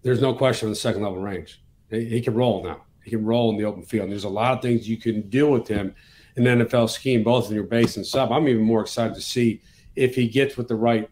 [0.01, 1.61] There's no question on the second level range.
[1.89, 2.83] He, he, can roll now.
[3.03, 4.03] He can roll in the open field.
[4.03, 5.93] And there's a lot of things you can do with him
[6.35, 8.31] in the NFL scheme, both in your base and sub.
[8.31, 9.61] I'm even more excited to see
[9.95, 11.09] if he gets with the right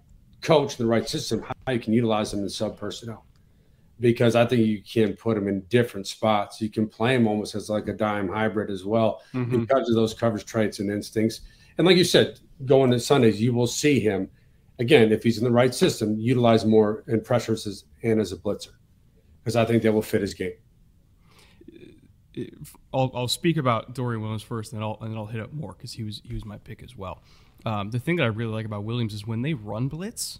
[0.48, 3.26] coach the right system, how you can utilize them in sub personnel.
[4.00, 6.62] Because I think you can put them in different spots.
[6.62, 9.60] You can play them almost as like a dime hybrid as well mm-hmm.
[9.60, 11.42] because of those coverage traits and instincts.
[11.78, 14.30] And like you said, going to Sundays, you will see him
[14.80, 18.38] again if he's in the right system, utilize more in pressures as, and as a
[18.38, 18.76] blitzer.
[19.48, 20.52] because I think that will fit his game.
[22.94, 25.54] I'll, I'll speak about Dorian Williams first, and then I'll and then I'll hit up
[25.54, 27.24] more because he was he was my pick as well.
[27.68, 30.40] Um, the thing that I really like about Williams is when they run blitz,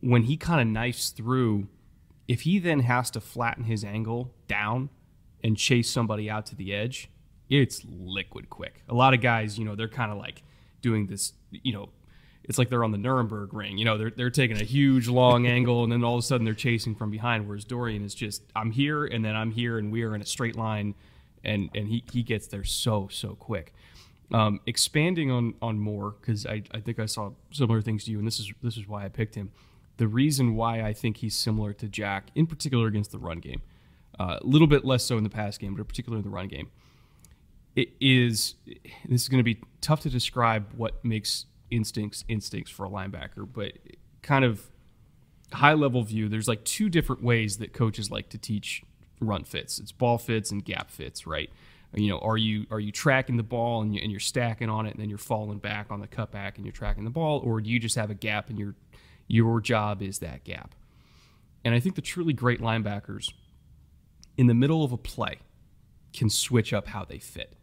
[0.00, 1.68] when he kind of knifes through,
[2.26, 4.90] if he then has to flatten his angle down
[5.44, 7.08] and chase somebody out to the edge,
[7.48, 8.82] it's liquid quick.
[8.88, 10.42] A lot of guys, you know, they're kind of like
[10.80, 11.90] doing this, you know,
[12.42, 13.78] it's like they're on the Nürburgring.
[13.78, 16.44] You know, they're, they're taking a huge long angle and then all of a sudden
[16.44, 17.46] they're chasing from behind.
[17.46, 20.26] Whereas Dorian is just, I'm here and then I'm here and we are in a
[20.26, 20.96] straight line
[21.44, 23.72] and, and he, he gets there so, so quick.
[24.32, 28.18] Um, expanding on, on more, because I, I think I saw similar things to you,
[28.18, 29.52] and this is this is why I picked him.
[29.98, 33.60] The reason why I think he's similar to Jack, in particular against the run game,
[34.18, 36.48] uh, a little bit less so in the pass game, but particularly in the run
[36.48, 36.70] game,
[37.76, 38.54] it is
[39.06, 43.46] this is going to be tough to describe what makes instincts instincts for a linebacker,
[43.50, 43.72] but
[44.22, 44.70] kind of
[45.52, 48.82] high level view, there's like two different ways that coaches like to teach
[49.20, 49.78] run fits.
[49.78, 51.50] It's ball fits and gap fits, right?
[51.94, 54.86] You know, are you are you tracking the ball and, you, and you're stacking on
[54.86, 57.60] it and then you're falling back on the cutback and you're tracking the ball, or
[57.60, 58.74] do you just have a gap and your
[59.28, 60.74] your job is that gap?
[61.64, 63.32] And I think the truly great linebackers
[64.36, 65.38] in the middle of a play
[66.12, 67.54] can switch up how they fit.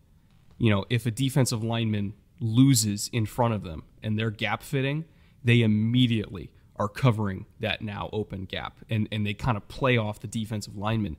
[0.58, 5.06] You know, if a defensive lineman loses in front of them and they're gap fitting,
[5.44, 10.20] they immediately are covering that now open gap and, and they kind of play off
[10.20, 11.18] the defensive lineman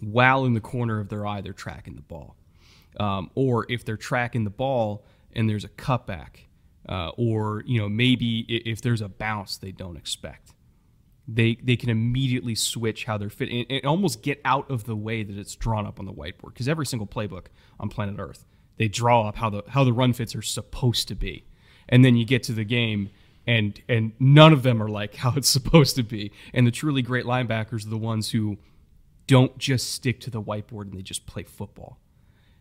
[0.00, 2.36] while in the corner of their eye they're tracking the ball.
[2.98, 6.46] Um, or if they're tracking the ball and there's a cutback,
[6.88, 10.52] uh, or you know maybe if there's a bounce they don't expect,
[11.26, 14.96] they they can immediately switch how they're fit and, and almost get out of the
[14.96, 16.52] way that it's drawn up on the whiteboard.
[16.52, 17.46] Because every single playbook
[17.80, 18.44] on planet Earth
[18.76, 21.44] they draw up how the how the run fits are supposed to be,
[21.88, 23.10] and then you get to the game
[23.46, 26.32] and and none of them are like how it's supposed to be.
[26.52, 28.58] And the truly great linebackers are the ones who
[29.26, 31.98] don't just stick to the whiteboard and they just play football.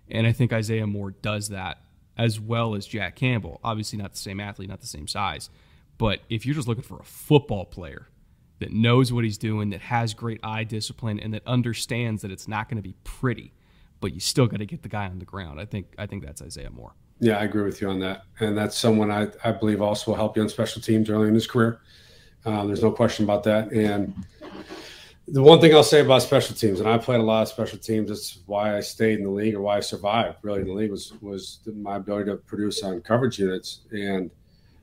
[0.09, 1.79] And I think Isaiah Moore does that
[2.17, 3.59] as well as Jack Campbell.
[3.63, 5.49] Obviously, not the same athlete, not the same size.
[5.97, 8.07] But if you're just looking for a football player
[8.59, 12.47] that knows what he's doing, that has great eye discipline, and that understands that it's
[12.47, 13.53] not going to be pretty,
[13.99, 15.59] but you still got to get the guy on the ground.
[15.59, 16.93] I think I think that's Isaiah Moore.
[17.19, 20.17] Yeah, I agree with you on that, and that's someone I, I believe also will
[20.17, 21.79] help you on special teams early in his career.
[22.45, 23.71] Um, there's no question about that.
[23.71, 24.13] And
[25.27, 27.77] the one thing I'll say about special teams, and I played a lot of special
[27.77, 28.09] teams.
[28.09, 30.91] That's why I stayed in the league or why I survived really in the league
[30.91, 34.29] was was my ability to produce on coverage units, and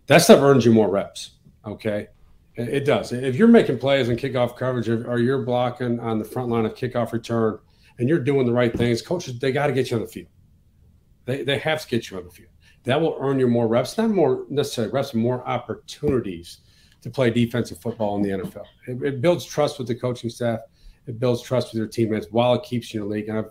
[0.07, 1.33] that stuff earns you more reps.
[1.67, 2.09] Okay,
[2.57, 3.13] it does.
[3.13, 6.75] If you're making plays in kickoff coverage, or you're blocking on the front line of
[6.75, 7.59] kickoff return,
[7.99, 10.29] and you're doing the right things, coaches they got to get you on the field.
[11.27, 12.51] They they have to get you on the field.
[12.85, 16.61] That will earn you more reps, not more necessarily reps, more opportunities
[17.03, 18.65] to play defensive football in the NFL.
[18.87, 20.61] It, it, builds trust with the coaching staff.
[21.07, 23.29] It builds trust with your teammates while it keeps you in the league.
[23.29, 23.51] And I've,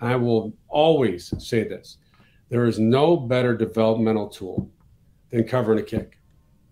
[0.00, 1.98] I will always say this:
[2.48, 4.70] there is no better developmental tool
[5.30, 6.18] than covering a kick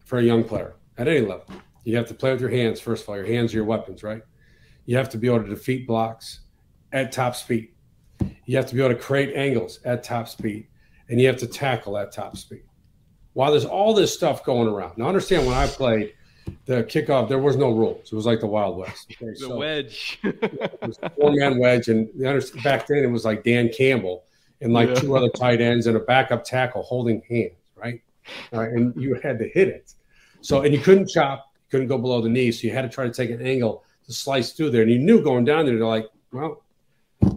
[0.04, 1.46] for a young player at any level.
[1.84, 3.16] You have to play with your hands first of all.
[3.16, 4.22] Your hands are your weapons, right?
[4.84, 6.40] You have to be able to defeat blocks
[6.92, 7.70] at top speed.
[8.44, 10.66] You have to be able to create angles at top speed,
[11.08, 12.64] and you have to tackle at top speed.
[13.32, 16.14] While there's all this stuff going around, now understand when I played
[16.66, 18.12] the kickoff, there was no rules.
[18.12, 19.12] It was like the Wild West.
[19.12, 20.20] Okay, the so wedge,
[21.16, 22.08] four man wedge, and
[22.62, 24.24] back then it was like Dan Campbell
[24.60, 24.94] and like yeah.
[24.94, 28.02] two other tight ends and a backup tackle holding hands, right?
[28.52, 29.94] and you had to hit it.
[30.40, 32.88] So and you couldn't chop, you couldn't go below the knee, so you had to
[32.88, 34.82] try to take an angle to slice through there.
[34.82, 36.62] And you knew going down there, they're like, well,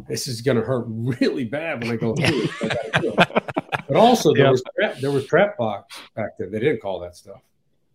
[0.08, 3.44] this is going to hurt really bad when I go through it.
[3.94, 4.52] but also there yep.
[4.52, 6.52] was trap, there was trap box back then.
[6.52, 7.42] They didn't call that stuff.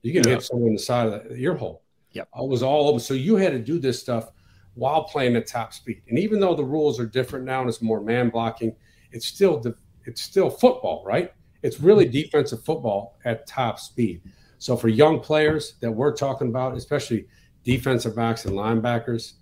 [0.03, 0.39] You can yep.
[0.39, 1.83] hit someone in the side of the ear hole.
[2.13, 2.99] Yeah, it was all over.
[2.99, 4.31] So you had to do this stuff
[4.75, 6.03] while playing at top speed.
[6.09, 8.75] And even though the rules are different now and it's more man blocking,
[9.13, 9.75] it's still the
[10.05, 11.33] it's still football, right?
[11.63, 12.13] It's really mm-hmm.
[12.13, 14.23] defensive football at top speed.
[14.59, 17.27] So for young players that we're talking about, especially
[17.65, 19.35] defensive backs and linebackers,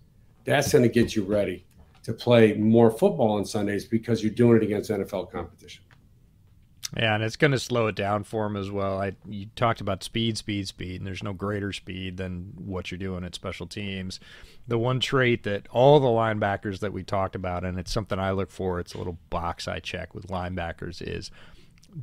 [0.44, 1.66] that's going to get you ready
[2.02, 5.82] to play more football on Sundays because you're doing it against NFL competition.
[6.96, 9.00] Yeah, and it's going to slow it down for him as well.
[9.00, 12.98] I you talked about speed, speed, speed, and there's no greater speed than what you're
[12.98, 14.18] doing at special teams.
[14.66, 18.30] The one trait that all the linebackers that we talked about, and it's something I
[18.30, 21.30] look for, it's a little box I check with linebackers is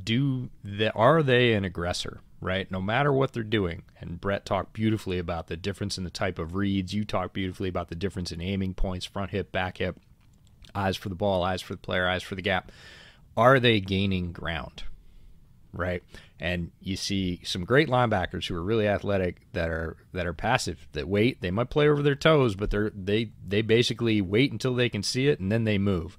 [0.04, 2.22] do they are they an aggressor?
[2.44, 2.70] right?
[2.70, 3.84] No matter what they're doing.
[4.00, 6.94] And Brett talked beautifully about the difference in the type of reads.
[6.94, 10.00] You talked beautifully about the difference in aiming points, front hip, back hip,
[10.76, 12.72] eyes for the ball, eyes for the player, eyes for the gap.
[13.36, 14.84] Are they gaining ground?
[15.74, 16.04] right?
[16.40, 20.88] And you see some great linebackers who are really athletic that are that are passive,
[20.94, 21.42] that wait.
[21.42, 25.04] They might play over their toes, but they're they they basically wait until they can
[25.04, 26.18] see it and then they move.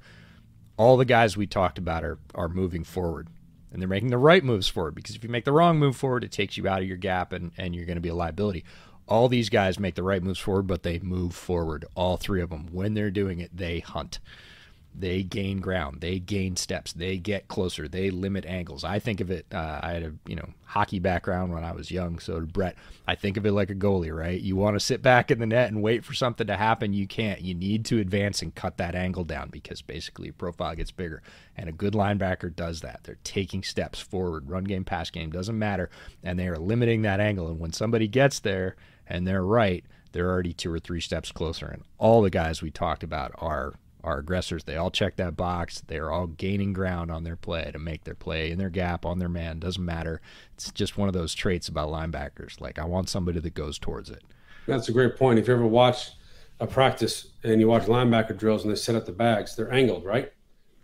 [0.77, 3.29] All the guys we talked about are are moving forward.
[3.73, 6.23] And they're making the right moves forward because if you make the wrong move forward,
[6.23, 8.65] it takes you out of your gap and, and you're going to be a liability.
[9.09, 11.85] All these guys make the right moves forward, but they move forward.
[11.97, 12.69] All three of them.
[12.71, 14.21] When they're doing it, they hunt
[14.95, 18.85] they gain ground, they gain steps, they get closer, they limit angles.
[18.85, 19.47] I think of it.
[19.53, 22.77] Uh, I had a you know hockey background when I was young, so did Brett.
[23.07, 24.41] I think of it like a goalie, right?
[24.41, 26.93] You want to sit back in the net and wait for something to happen.
[26.93, 27.41] You can't.
[27.41, 31.23] You need to advance and cut that angle down because basically your profile gets bigger.
[31.57, 33.01] And a good linebacker does that.
[33.03, 34.49] They're taking steps forward.
[34.49, 35.91] Run game, pass game doesn't matter,
[36.23, 37.49] and they are limiting that angle.
[37.49, 38.77] And when somebody gets there
[39.07, 41.67] and they're right, they're already two or three steps closer.
[41.67, 43.75] And all the guys we talked about are
[44.05, 44.65] are aggressors.
[44.65, 45.83] They all check that box.
[45.87, 49.19] They're all gaining ground on their play to make their play in their gap on
[49.19, 49.59] their man.
[49.59, 50.21] Doesn't matter.
[50.55, 52.61] It's just one of those traits about linebackers.
[52.61, 54.23] Like I want somebody that goes towards it.
[54.67, 55.39] That's a great point.
[55.39, 56.13] If you ever watch
[56.61, 60.05] a practice and you watch linebacker drills and they set up the bags, they're angled,
[60.05, 60.33] right?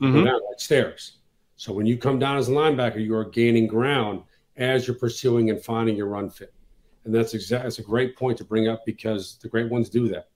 [0.01, 0.25] Mm-hmm.
[0.25, 1.18] Down like stairs.
[1.57, 4.23] So when you come down as a linebacker, you are gaining ground
[4.57, 6.55] as you're pursuing and finding your run fit.
[7.05, 10.09] And that's exactly that's a great point to bring up because the great ones do
[10.09, 10.29] that.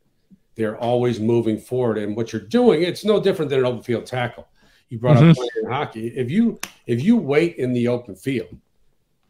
[0.57, 1.99] They're always moving forward.
[1.99, 4.49] And what you're doing, it's no different than an open field tackle.
[4.89, 5.31] You brought mm-hmm.
[5.31, 6.09] up playing hockey.
[6.09, 8.57] If you if you wait in the open field,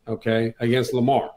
[0.07, 1.31] okay, against Lamar,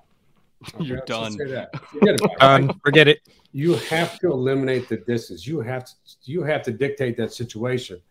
[0.73, 1.37] okay, you're done.
[1.37, 1.69] Forget,
[2.01, 3.21] it, forget it.
[3.53, 5.47] You have to eliminate the distance.
[5.47, 8.01] You have to you have to dictate that situation.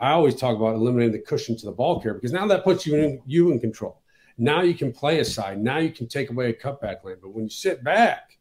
[0.00, 2.86] I always talk about eliminating the cushion to the ball carrier because now that puts
[2.86, 4.02] you in you in control.
[4.36, 5.60] Now you can play aside.
[5.62, 7.16] Now you can take away a cutback lane.
[7.22, 8.36] But when you sit back,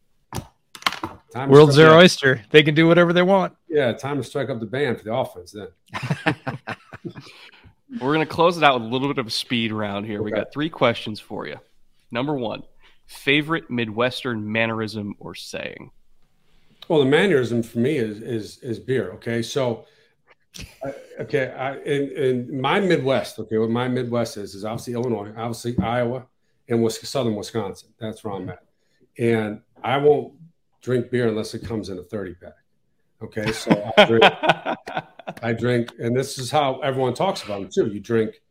[1.34, 2.41] Time World's their oyster.
[2.51, 3.55] They can do whatever they want.
[3.67, 5.67] Yeah, time to strike up the band for the offense then.
[7.99, 10.19] We're going to close it out with a little bit of a speed round here.
[10.19, 10.25] Okay.
[10.25, 11.57] We got three questions for you.
[12.11, 12.61] Number one,
[13.07, 15.89] favorite Midwestern mannerism or saying?
[16.88, 19.13] Well, the mannerism for me is is is beer.
[19.13, 19.86] Okay, so
[21.19, 25.75] okay, I, in, in my Midwest, okay, what my Midwest is is obviously Illinois, obviously
[25.79, 26.27] Iowa,
[26.69, 27.89] and southern Wisconsin.
[27.99, 28.63] That's where I'm at,
[29.17, 30.34] and I won't
[30.84, 32.53] drink beer unless it comes in a 30 pack.
[33.23, 33.51] Okay.
[33.51, 34.23] So I drink,
[35.41, 37.88] I drink, and this is how everyone talks about them too.
[37.91, 38.41] You drink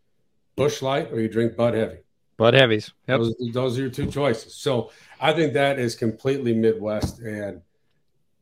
[0.57, 1.99] Busch Light or you drink Bud Heavy.
[2.39, 2.93] Bud Heavies.
[3.07, 3.21] Yep.
[3.21, 4.57] Those, those are your two choices.
[4.57, 7.21] So I think that is completely Midwest.
[7.21, 7.61] And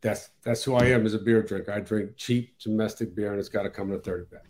[0.00, 1.72] that's that's who I am as a beer drinker.
[1.72, 4.44] I drink cheap domestic beer and it's got to come in a 30 pack.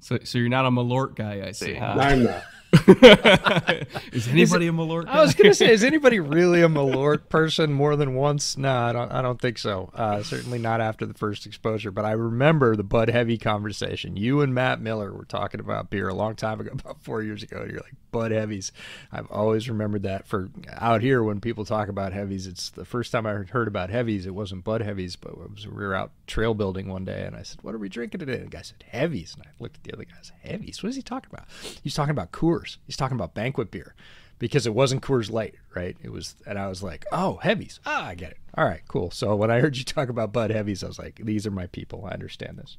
[0.00, 1.74] So, so you're not a Malort guy, I see.
[1.74, 1.96] Huh?
[1.98, 2.44] I'm not.
[4.12, 5.06] is anybody is, a Malort?
[5.06, 5.12] Guy?
[5.12, 8.56] I was going to say, is anybody really a Malort person more than once?
[8.56, 9.12] No, I don't.
[9.12, 9.90] I don't think so.
[9.94, 11.90] Uh, certainly not after the first exposure.
[11.90, 14.16] But I remember the Bud Heavy conversation.
[14.16, 17.42] You and Matt Miller were talking about beer a long time ago, about four years
[17.42, 17.58] ago.
[17.62, 18.72] And you're like Bud Heavies.
[19.12, 20.26] I've always remembered that.
[20.26, 23.90] For out here, when people talk about heavies, it's the first time I heard about
[23.90, 24.26] heavies.
[24.26, 27.42] It wasn't Bud Heavies, but was, we were out trail building one day, and I
[27.42, 29.84] said, "What are we drinking today?" And the guy said, "Heavies." And I looked at
[29.84, 30.82] the other guys, "Heavies?
[30.82, 31.46] What is he talking about?"
[31.82, 32.63] He's talking about Coors.
[32.64, 32.76] Coors.
[32.86, 33.94] He's talking about banquet beer
[34.38, 35.96] because it wasn't Coors Light, right?
[36.02, 37.80] It was, and I was like, oh, heavies.
[37.86, 38.38] Ah, I get it.
[38.56, 39.10] All right, cool.
[39.10, 41.66] So when I heard you talk about Bud Heavies, I was like, these are my
[41.66, 42.04] people.
[42.06, 42.76] I understand this.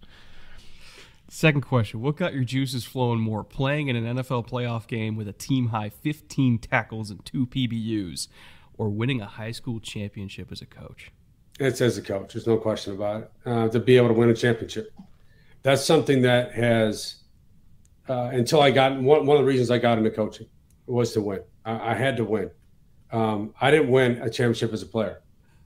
[1.28, 3.44] Second question What got your juices flowing more?
[3.44, 8.28] Playing in an NFL playoff game with a team high 15 tackles and two PBUs,
[8.78, 11.12] or winning a high school championship as a coach?
[11.60, 12.34] It's as a coach.
[12.34, 13.32] There's no question about it.
[13.46, 14.94] Uh, to be able to win a championship.
[15.64, 17.16] That's something that has
[18.08, 20.48] uh, until I got one, one of the reasons I got into coaching
[20.86, 21.42] was to win.
[21.66, 22.52] I, I had to win.
[23.12, 25.22] Um, I didn't win a championship as a player,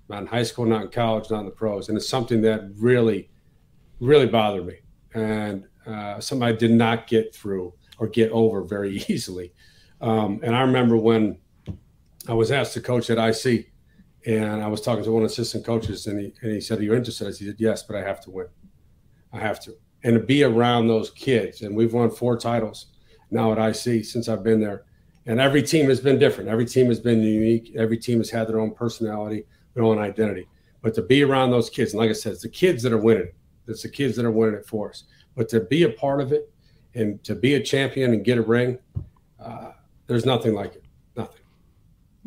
[0.07, 2.69] not in high school, not in college, not in the pros, and it's something that
[2.77, 3.29] really,
[3.99, 4.79] really bothered me,
[5.13, 9.53] and uh, something I did not get through or get over very easily.
[10.01, 11.37] Um, and I remember when
[12.27, 13.71] I was asked to coach at IC,
[14.25, 16.93] and I was talking to one assistant coaches, and he and he said, "Are you
[16.93, 18.47] interested?" I said, "Yes, but I have to win.
[19.33, 21.62] I have to." And to be around those kids.
[21.62, 22.88] And we've won four titles
[23.32, 24.86] now at IC since I've been there.
[25.26, 26.50] And every team has been different.
[26.50, 27.74] Every team has been unique.
[27.76, 30.47] Every team has had their own personality, their own identity.
[30.82, 32.97] But to be around those kids, and like I said, it's the kids that are
[32.97, 33.32] winning.
[33.68, 35.04] It's the kids that are winning it for us.
[35.36, 36.52] But to be a part of it
[36.95, 38.80] and to be a champion and get a ring,
[39.39, 39.72] uh,
[40.08, 40.84] there's nothing like it.
[41.16, 41.41] Nothing.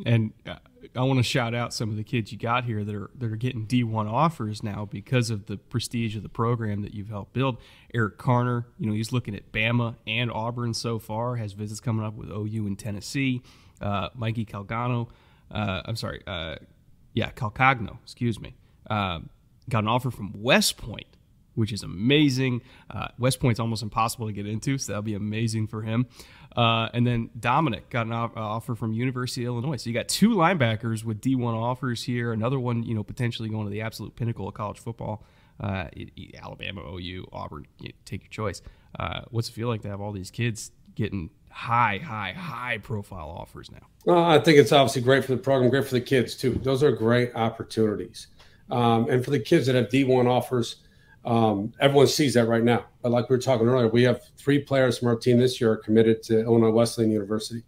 [0.06, 0.56] And uh,
[0.94, 3.32] I want to shout out some of the kids you got here that are that
[3.32, 7.32] are getting D1 offers now because of the prestige of the program that you've helped
[7.32, 7.58] build.
[7.94, 11.36] Eric Carner, you know, he's looking at Bama and Auburn so far.
[11.36, 13.42] Has visits coming up with OU and Tennessee.
[13.80, 15.08] Uh, Mikey Calgano,
[15.50, 16.54] uh, I'm sorry, uh,
[17.14, 18.54] yeah, Calcagno, excuse me,
[18.88, 19.18] uh,
[19.68, 21.06] got an offer from West Point
[21.54, 22.62] which is amazing.
[22.90, 26.06] Uh, West Point's almost impossible to get into, so that'll be amazing for him.
[26.56, 29.76] Uh, and then Dominic got an offer from University of Illinois.
[29.76, 32.32] So you got two linebackers with D1 offers here.
[32.32, 35.24] Another one, you know, potentially going to the absolute pinnacle of college football.
[35.58, 35.86] Uh,
[36.42, 37.66] Alabama, OU, Auburn,
[38.04, 38.62] take your choice.
[38.98, 43.28] Uh, what's it feel like to have all these kids getting high, high, high profile
[43.28, 43.86] offers now?
[44.04, 46.58] Well, I think it's obviously great for the program, great for the kids too.
[46.62, 48.26] Those are great opportunities.
[48.70, 50.76] Um, and for the kids that have D1 offers,
[51.24, 52.86] um, everyone sees that right now.
[53.00, 55.76] But like we were talking earlier, we have three players from our team this year
[55.76, 57.62] committed to Illinois Wesleyan University,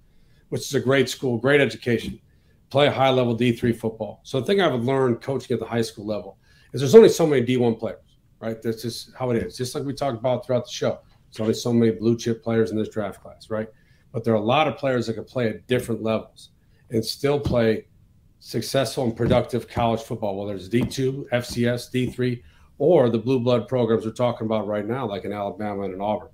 [0.48, 2.20] which is a great school, great education,
[2.70, 4.20] play high level D3 football.
[4.24, 6.38] So the thing I've learned coaching at the high school level
[6.72, 8.60] is there's only so many D1 players, right?
[8.60, 9.56] That's just how it is.
[9.56, 11.00] Just like we talked about throughout the show.
[11.30, 13.68] There's only so many blue chip players in this draft class, right?
[14.12, 16.50] But there are a lot of players that can play at different levels
[16.90, 17.86] and still play
[18.38, 22.42] successful and productive college football, whether it's D2, FCS, D3,
[22.78, 26.00] or the blue blood programs we're talking about right now, like in Alabama and in
[26.00, 26.28] Auburn.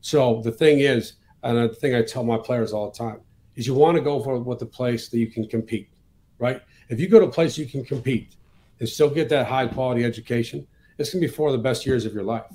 [0.00, 3.20] So the thing is, and the thing I tell my players all the time
[3.54, 5.90] is you want to go for with the place that you can compete,
[6.38, 6.60] right?
[6.88, 8.36] If you go to a place you can compete
[8.80, 10.66] and still get that high quality education,
[10.98, 12.46] it's going to be four of the best years of your life.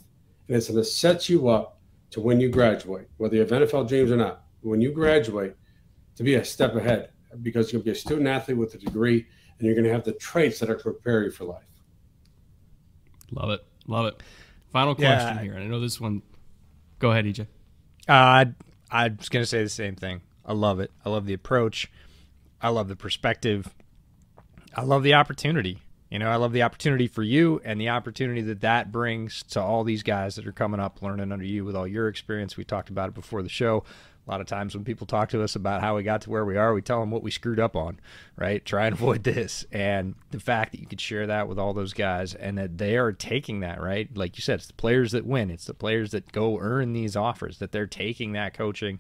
[0.48, 1.80] And it's going to set you up
[2.12, 5.56] to when you graduate, whether you have NFL dreams or not, when you graduate,
[6.16, 7.12] to be a step ahead
[7.42, 9.26] because you'll be a student athlete with a degree
[9.58, 11.64] and you're going to have the traits that are prepare you for life.
[13.32, 13.66] Love it.
[13.88, 14.22] Love it.
[14.72, 15.42] Final question yeah.
[15.42, 15.54] here.
[15.54, 16.22] And I know this one.
[17.00, 17.48] Go ahead, EJ.
[18.08, 18.46] Uh,
[18.92, 20.22] I was going to say the same thing.
[20.46, 20.92] I love it.
[21.06, 21.92] I love the approach.
[22.62, 23.74] I love the perspective.
[24.76, 25.80] I love the opportunity.
[26.10, 29.62] You know, I love the opportunity for you and the opportunity that that brings to
[29.62, 32.58] all these guys that are coming up learning under you with all your experience.
[32.58, 33.84] We talked about it before the show.
[34.30, 36.46] A lot of times when people talk to us about how we got to where
[36.46, 38.00] we are, we tell them what we screwed up on,
[38.36, 38.64] right?
[38.64, 39.66] Try and avoid this.
[39.72, 42.96] And the fact that you could share that with all those guys and that they
[42.96, 44.08] are taking that, right?
[44.16, 45.50] Like you said, it's the players that win.
[45.50, 49.00] It's the players that go earn these offers, that they're taking that coaching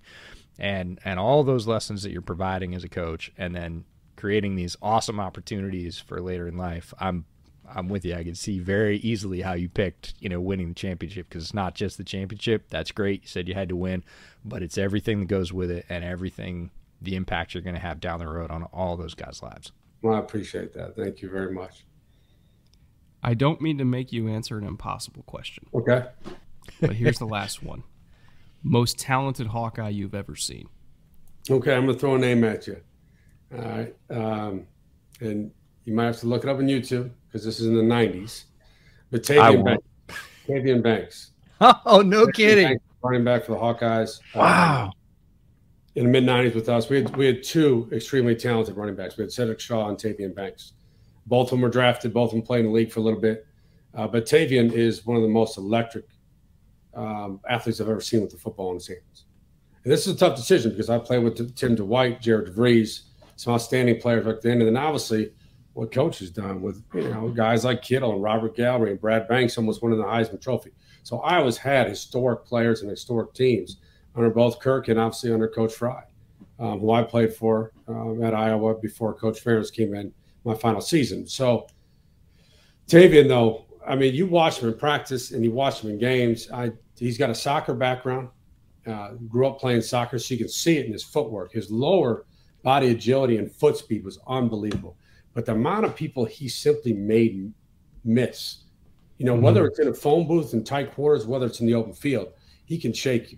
[0.58, 4.76] and and all those lessons that you're providing as a coach and then creating these
[4.82, 6.92] awesome opportunities for later in life.
[7.00, 7.26] I'm
[7.74, 8.16] I'm with you.
[8.16, 11.54] I can see very easily how you picked, you know, winning the championship because it's
[11.54, 12.66] not just the championship.
[12.70, 13.24] That's great.
[13.24, 14.04] You said you had to win,
[14.44, 18.00] but it's everything that goes with it and everything, the impact you're going to have
[18.00, 19.72] down the road on all those guys' lives.
[20.02, 20.96] Well, I appreciate that.
[20.96, 21.86] Thank you very much.
[23.22, 25.66] I don't mean to make you answer an impossible question.
[25.74, 26.06] Okay.
[26.80, 27.84] But here's the last one
[28.64, 30.70] most talented Hawkeye you've ever seen.
[31.50, 31.74] Okay.
[31.74, 32.78] I'm going to throw a name at you.
[33.54, 33.96] All right.
[34.10, 34.68] Um,
[35.22, 35.52] and
[35.86, 38.46] you might have to look it up on YouTube because this is in the 90s.
[39.12, 39.86] But Tavian Banks.
[40.48, 41.32] Tavian Banks.
[41.62, 42.68] Oh, no Tavian kidding.
[42.68, 44.22] Banks, running back for the Hawkeyes.
[44.34, 44.86] Wow.
[44.86, 44.92] Um,
[45.96, 49.18] in the mid 90s with us, we had, we had two extremely talented running backs.
[49.18, 50.72] We had Sedrick Shaw and Tavian Banks.
[51.26, 53.20] Both of them were drafted, both of them played in the league for a little
[53.20, 53.46] bit.
[53.94, 56.06] Uh, but Tavian is one of the most electric
[56.94, 59.26] um, athletes I've ever seen with the football in his hands.
[59.84, 63.02] And this is a tough decision because I played with Tim Dwight, Jared DeVries,
[63.36, 64.60] some outstanding players back then.
[64.60, 65.34] And then obviously
[65.74, 69.28] what coach has done with you know guys like Kittle and Robert Gallery and Brad
[69.28, 70.72] Banks almost winning the Heisman Trophy.
[71.04, 73.78] So I always had historic players and historic teams
[74.16, 76.04] under both Kirk and obviously under Coach Fry,
[76.60, 80.12] um, who I played for um, at Iowa before Coach Ferentz came in
[80.44, 81.28] my final season.
[81.28, 81.68] So
[82.88, 86.50] Tavian, though, I mean, you watch him in practice and you watch him in games.
[86.52, 88.30] I he's got a soccer background.
[88.88, 91.52] Uh, grew up playing soccer, so you can see it in his footwork.
[91.52, 92.26] His lower
[92.64, 94.98] body agility and foot speed was unbelievable.
[95.34, 97.54] But the amount of people he simply made
[98.04, 98.64] miss,
[99.18, 99.44] you know, mm-hmm.
[99.44, 102.34] whether it's in a phone booth in tight quarters, whether it's in the open field,
[102.66, 103.38] he can shake you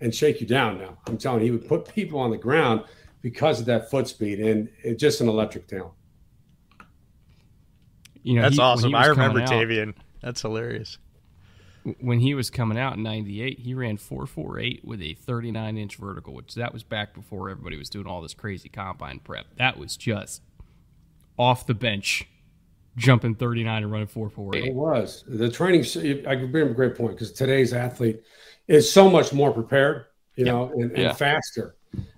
[0.00, 0.96] and shake you down now.
[1.06, 2.84] I'm telling you, he would put people on the ground
[3.20, 5.92] because of that foot speed and it's just an electric talent.
[8.22, 8.94] You know, that's he, awesome.
[8.94, 9.94] I remember Tavian.
[10.20, 10.98] That's hilarious
[12.00, 16.34] when he was coming out in 98 he ran 448 with a 39 inch vertical
[16.34, 19.96] which that was back before everybody was doing all this crazy combine prep that was
[19.96, 20.42] just
[21.38, 22.26] off the bench
[22.96, 25.82] jumping 39 and running 448 it was the training
[26.26, 28.22] i bring a great point because today's athlete
[28.66, 30.52] is so much more prepared you yeah.
[30.52, 31.12] know and, and yeah.
[31.12, 31.76] faster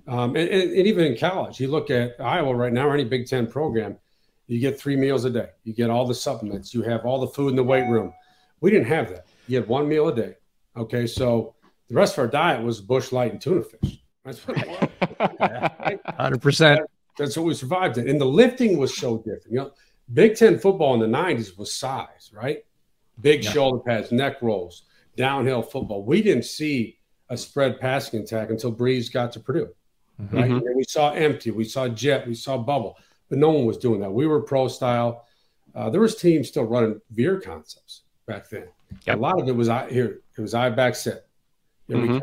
[0.08, 3.04] um, and, and, and even in college you look at iowa right now or any
[3.04, 3.96] big ten program
[4.46, 7.28] you get three meals a day you get all the supplements you have all the
[7.28, 8.12] food in the weight room
[8.60, 10.36] we didn't have that you had one meal a day.
[10.76, 11.56] Okay, so
[11.88, 14.00] the rest of our diet was Busch Light and tuna fish.
[14.24, 15.98] That's what it was.
[16.16, 16.80] Hundred percent.
[17.20, 18.08] That's what we survived it.
[18.08, 19.50] And the lifting was so different.
[19.50, 19.72] You know,
[20.12, 22.64] Big Ten football in the '90s was size, right?
[23.20, 23.50] Big yeah.
[23.50, 24.84] shoulder pads, neck rolls,
[25.16, 26.02] downhill football.
[26.02, 26.98] We didn't see
[27.28, 29.68] a spread passing attack until Brees got to Purdue,
[30.20, 30.36] mm-hmm.
[30.36, 30.50] right?
[30.50, 32.96] And we saw empty, we saw jet, we saw bubble,
[33.28, 34.10] but no one was doing that.
[34.10, 35.26] We were pro style.
[35.74, 38.68] Uh, there was teams still running veer concepts back then.
[39.06, 39.16] Yep.
[39.16, 40.22] A lot of it was I here.
[40.36, 41.26] It was I back set.
[41.88, 42.18] Mm-hmm.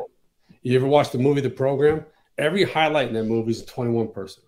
[0.63, 2.05] You ever watch the movie The Program?
[2.37, 4.43] Every highlight in that movie is a 21 person.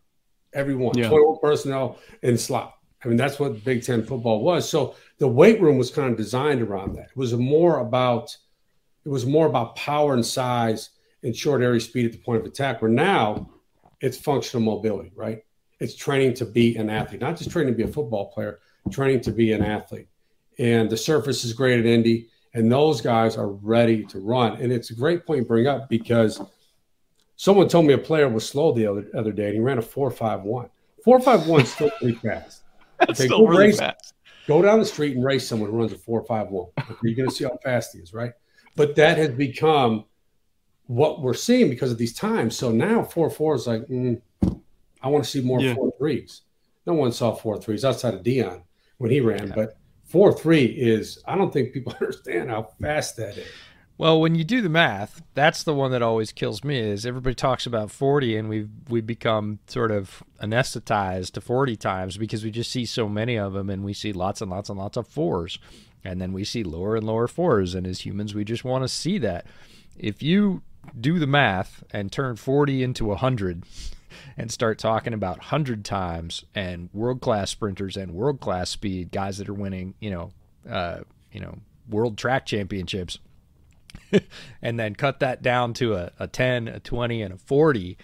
[0.53, 1.07] Everyone, yeah.
[1.07, 2.75] 21 personnel in slot.
[3.03, 4.67] I mean, that's what Big Ten football was.
[4.69, 7.09] So the weight room was kind of designed around that.
[7.11, 8.35] It was more about
[9.05, 10.89] it was more about power and size
[11.23, 12.81] and short area speed at the point of attack.
[12.81, 13.49] Where now
[14.01, 15.43] it's functional mobility, right?
[15.79, 18.59] It's training to be an athlete, not just training to be a football player,
[18.91, 20.07] training to be an athlete.
[20.57, 24.61] And the surface is great at Indy, and those guys are ready to run.
[24.61, 26.41] And it's a great point to bring up because
[27.39, 29.81] someone told me a player was slow the other, other day and he ran a
[29.81, 30.69] 4.51.
[31.07, 32.63] 4.51 is still pretty fast.
[32.99, 34.13] That's okay, still really race, fast.
[34.45, 36.67] Go down the street and race someone who runs a 4.51.
[36.77, 38.33] Okay, you're going to see how fast he is, right?
[38.75, 40.03] But that has become
[40.87, 42.57] what we're seeing because of these times.
[42.57, 44.21] So now four four is like, mm,
[45.01, 45.75] I want to see more yeah.
[45.75, 46.41] four threes.
[46.85, 48.63] No one saw four threes outside of Deion
[48.97, 49.55] when he ran, yeah.
[49.55, 53.47] but four three is I don't think people understand how fast that is.
[53.99, 56.79] Well, when you do the math, that's the one that always kills me.
[56.79, 62.15] Is everybody talks about forty, and we've we become sort of anesthetized to forty times
[62.15, 64.79] because we just see so many of them, and we see lots and lots and
[64.79, 65.59] lots of fours,
[66.01, 68.87] and then we see lower and lower fours, and as humans, we just want to
[68.87, 69.45] see that.
[69.97, 70.61] If you
[70.97, 73.63] do the math and turn forty into hundred,
[74.37, 79.39] and start talking about 100 times and world class sprinters and world class speed guys
[79.39, 80.31] that are winning, you know,
[80.69, 80.99] uh,
[81.33, 81.57] you know,
[81.89, 83.19] world track championships.
[84.61, 87.97] and then cut that down to a, a 10, a 20, and a 40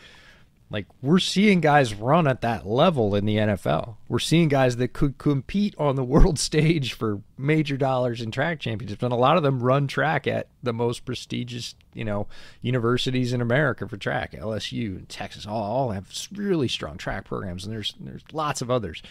[0.70, 3.98] like we're seeing guys run at that level in the NFL.
[4.08, 8.60] We're seeing guys that could compete on the world stage for major dollars in track
[8.60, 12.28] championships, and a lot of them run track at the most prestigious, you know,
[12.62, 14.32] universities in America for track.
[14.34, 18.72] LSU and Texas all, all have really strong track programs, and there's there's lots of
[18.72, 19.04] others.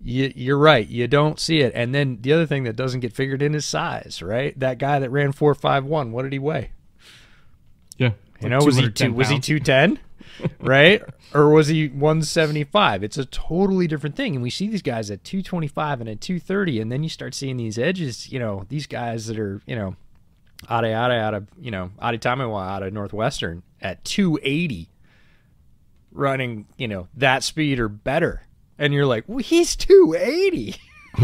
[0.00, 0.86] You, you're right.
[0.86, 1.72] You don't see it.
[1.74, 4.58] And then the other thing that doesn't get figured in is size, right?
[4.58, 6.70] That guy that ran four five one, what did he weigh?
[7.96, 9.98] Yeah, you know, was he two, was he two ten,
[10.60, 11.02] right?
[11.34, 13.02] or was he one seventy five?
[13.02, 14.34] It's a totally different thing.
[14.34, 17.02] And we see these guys at two twenty five and at two thirty, and then
[17.02, 18.30] you start seeing these edges.
[18.30, 19.96] You know, these guys that are you know,
[20.70, 24.90] Ade Ade out of you know Adetomiwa out of Northwestern at two eighty,
[26.12, 28.42] running you know that speed or better,
[28.78, 30.76] and you're like, well, he's two eighty.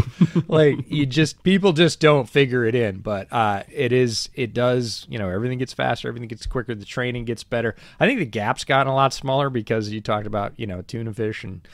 [0.47, 5.05] like you just people just don't figure it in but uh it is it does
[5.09, 8.25] you know everything gets faster everything gets quicker the training gets better i think the
[8.25, 11.65] gap's gotten a lot smaller because you talked about you know tuna fish and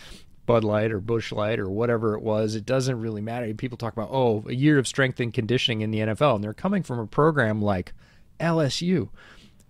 [0.45, 3.53] Bud Light or Busch Light or whatever it was, it doesn't really matter.
[3.53, 6.53] People talk about, oh, a year of strength and conditioning in the NFL, and they're
[6.53, 7.93] coming from a program like
[8.39, 9.09] LSU,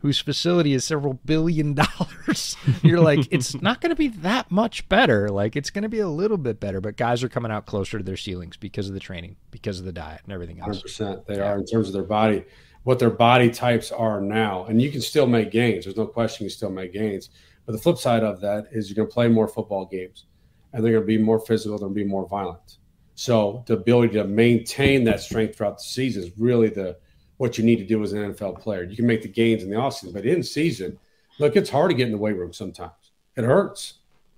[0.01, 2.57] whose facility is several billion dollars.
[2.81, 5.29] You're like, it's not going to be that much better.
[5.29, 7.97] Like, it's going to be a little bit better, but guys are coming out closer
[7.97, 10.81] to their ceilings because of the training, because of the diet, and everything else.
[10.81, 11.25] 100%.
[11.25, 11.51] They yeah.
[11.51, 12.43] are in terms of their body,
[12.83, 14.65] what their body types are now.
[14.65, 15.85] And you can still make gains.
[15.85, 17.29] There's no question you still make gains.
[17.65, 20.25] But the flip side of that is you're going to play more football games
[20.73, 22.77] and they're going to be more physical, they're going to be more violent.
[23.15, 26.97] So the ability to maintain that strength throughout the season is really the
[27.41, 28.83] what you need to do as an NFL player.
[28.83, 30.99] You can make the gains in the offseason, but in season,
[31.39, 32.91] look, it's hard to get in the weight room sometimes.
[33.35, 33.95] It hurts.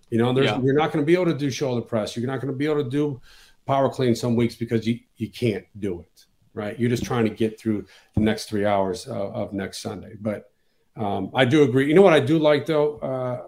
[0.10, 0.58] You know, yeah.
[0.62, 2.16] you're not going to be able to do shoulder press.
[2.16, 3.20] You're not going to be able to do
[3.68, 6.80] power clean some weeks because you, you can't do it, right?
[6.80, 7.86] You're just trying to get through
[8.16, 10.14] the next three hours of, of next Sunday.
[10.22, 10.50] But
[10.96, 11.90] um, I do agree.
[11.90, 13.48] You know what I do like, though, uh,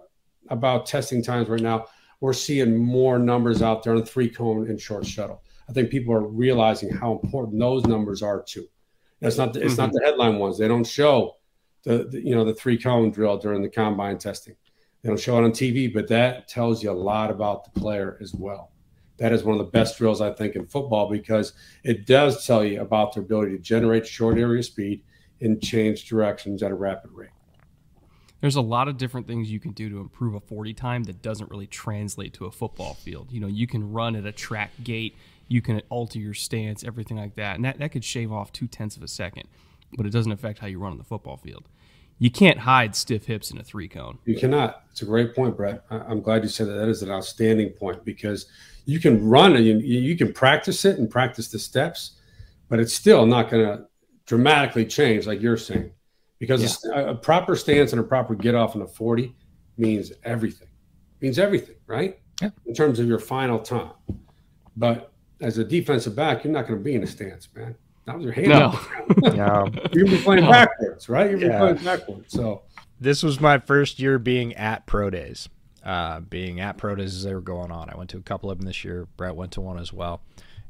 [0.50, 1.86] about testing times right now?
[2.20, 5.42] We're seeing more numbers out there on three cone and short shuttle.
[5.66, 8.68] I think people are realizing how important those numbers are too.
[9.20, 9.82] That's not the, it's mm-hmm.
[9.82, 10.58] not the headline ones.
[10.58, 11.36] They don't show
[11.84, 14.56] the, the, you know the three cone drill during the combine testing.
[15.02, 18.18] They don't show it on TV, but that tells you a lot about the player
[18.20, 18.72] as well.
[19.18, 21.52] That is one of the best drills I think in football because
[21.84, 25.02] it does tell you about their ability to generate short area speed
[25.40, 27.30] and change directions at a rapid rate.
[28.40, 31.22] There's a lot of different things you can do to improve a 40 time that
[31.22, 33.32] doesn't really translate to a football field.
[33.32, 35.16] You know, you can run at a track gate
[35.48, 37.56] you can alter your stance, everything like that.
[37.56, 39.44] And that, that could shave off two tenths of a second,
[39.96, 41.68] but it doesn't affect how you run on the football field.
[42.18, 44.18] You can't hide stiff hips in a three cone.
[44.24, 44.84] You cannot.
[44.90, 45.84] It's a great point, Brett.
[45.90, 46.72] I'm glad you said that.
[46.72, 48.46] That is an outstanding point because
[48.86, 52.12] you can run and you, you can practice it and practice the steps,
[52.68, 53.86] but it's still not going to
[54.24, 55.90] dramatically change, like you're saying,
[56.38, 57.00] because yeah.
[57.00, 59.34] a, a proper stance and a proper get off in a 40
[59.76, 60.68] means everything.
[61.20, 62.18] Means everything, right?
[62.40, 62.50] Yeah.
[62.64, 63.92] In terms of your final time.
[64.76, 67.76] But as a defensive back, you're not going to be in a stance, man.
[68.06, 68.48] That was your hand.
[68.48, 68.78] No.
[69.32, 69.68] no.
[69.92, 71.30] You'll be playing backwards, right?
[71.30, 71.58] You'll be yeah.
[71.58, 72.32] playing backwards.
[72.32, 72.62] So
[73.00, 75.48] this was my first year being at pro days.
[75.84, 77.88] Uh, being at pro days as they were going on.
[77.88, 79.06] I went to a couple of them this year.
[79.16, 80.20] Brett went to one as well.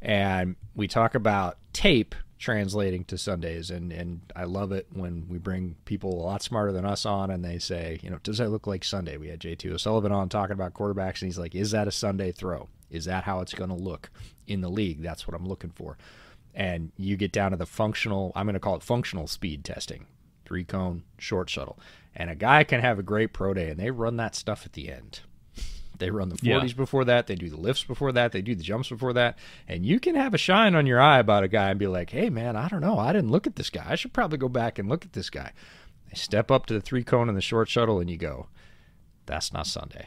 [0.03, 5.39] And we talk about tape translating to Sundays, and and I love it when we
[5.39, 8.51] bring people a lot smarter than us on, and they say, you know, does that
[8.51, 9.17] look like Sunday?
[9.17, 9.71] We had J.T.
[9.71, 12.69] O'Sullivan on talking about quarterbacks, and he's like, is that a Sunday throw?
[12.91, 14.11] Is that how it's going to look
[14.47, 15.03] in the league?
[15.03, 15.97] That's what I'm looking for.
[16.55, 20.07] And you get down to the functional, I'm going to call it functional speed testing,
[20.45, 21.79] three cone, short shuttle.
[22.15, 24.73] And a guy can have a great pro day, and they run that stuff at
[24.73, 25.21] the end.
[25.99, 26.75] They run the 40s yeah.
[26.75, 27.27] before that.
[27.27, 28.33] They do the lifts before that.
[28.33, 29.39] They do the jumps before that.
[29.69, 32.11] And you can have a shine on your eye about a guy and be like,
[32.11, 32.99] hey, man, I don't know.
[32.99, 33.85] I didn't look at this guy.
[33.87, 35.53] I should probably go back and look at this guy.
[36.09, 38.49] They step up to the three cone and the short shuttle, and you go,
[39.27, 40.07] that's not Sunday.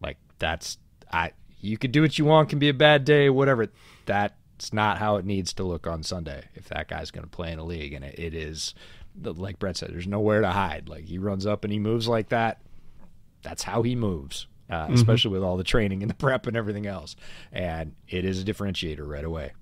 [0.00, 0.78] Like, that's,
[1.12, 3.68] I, you could do what you want, can be a bad day, whatever.
[4.06, 7.52] That's not how it needs to look on Sunday if that guy's going to play
[7.52, 7.92] in a league.
[7.92, 8.74] And it, it is,
[9.22, 10.88] like Brett said, there's nowhere to hide.
[10.88, 12.60] Like, he runs up and he moves like that.
[13.42, 14.94] That's how he moves uh, mm-hmm.
[14.94, 17.16] especially with all the training and the prep and everything else.
[17.52, 19.52] And it is a differentiator right away.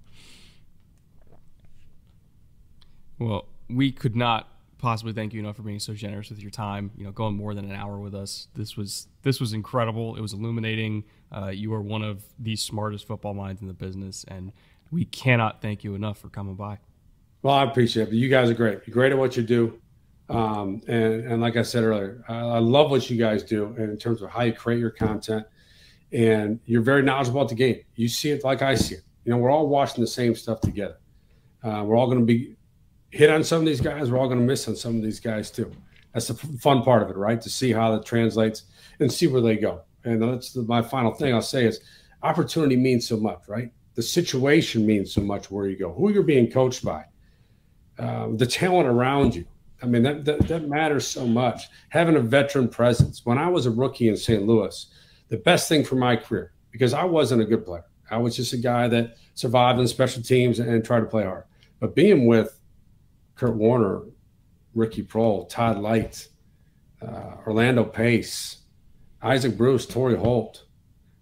[3.19, 4.49] Well, we could not
[4.79, 6.93] possibly thank you enough for being so generous with your time.
[6.97, 8.49] You know, going more than an hour with us.
[8.55, 10.15] This was this was incredible.
[10.17, 11.05] It was illuminating.
[11.35, 14.53] Uh, you are one of the smartest football minds in the business, and
[14.91, 16.79] we cannot thank you enough for coming by.
[17.43, 18.15] Well, I appreciate it.
[18.15, 18.81] You guys are great.
[18.87, 19.79] You're great at what you do.
[20.29, 23.97] Um, and, and like I said earlier, I, I, love what you guys do in
[23.97, 25.47] terms of how you create your content.
[26.13, 27.81] And you're very knowledgeable about the game.
[27.95, 29.03] You see it like I see it.
[29.25, 30.99] You know, we're all watching the same stuff together.
[31.63, 32.57] Uh, we're all going to be
[33.11, 34.11] hit on some of these guys.
[34.11, 35.71] We're all going to miss on some of these guys too.
[36.13, 37.41] That's the fun part of it, right?
[37.41, 38.65] To see how that translates
[39.01, 39.83] and see where they go.
[40.05, 41.81] And that's the, my final thing I'll say is
[42.23, 43.73] opportunity means so much, right?
[43.95, 47.05] The situation means so much where you go, who you're being coached by,
[47.99, 49.45] uh, the talent around you
[49.83, 51.69] I mean, that, that, that matters so much.
[51.91, 53.25] Having a veteran presence.
[53.25, 54.45] When I was a rookie in St.
[54.45, 54.87] Louis,
[55.29, 57.85] the best thing for my career, because I wasn't a good player.
[58.11, 61.25] I was just a guy that survived in special teams and, and tried to play
[61.25, 61.45] hard.
[61.79, 62.59] But being with
[63.37, 64.03] Kurt Warner,
[64.75, 66.29] Ricky Proehl, Todd Lyght,
[67.03, 68.63] uh, Orlando Pace,
[69.23, 70.65] Isaac Bruce, Torry Holt,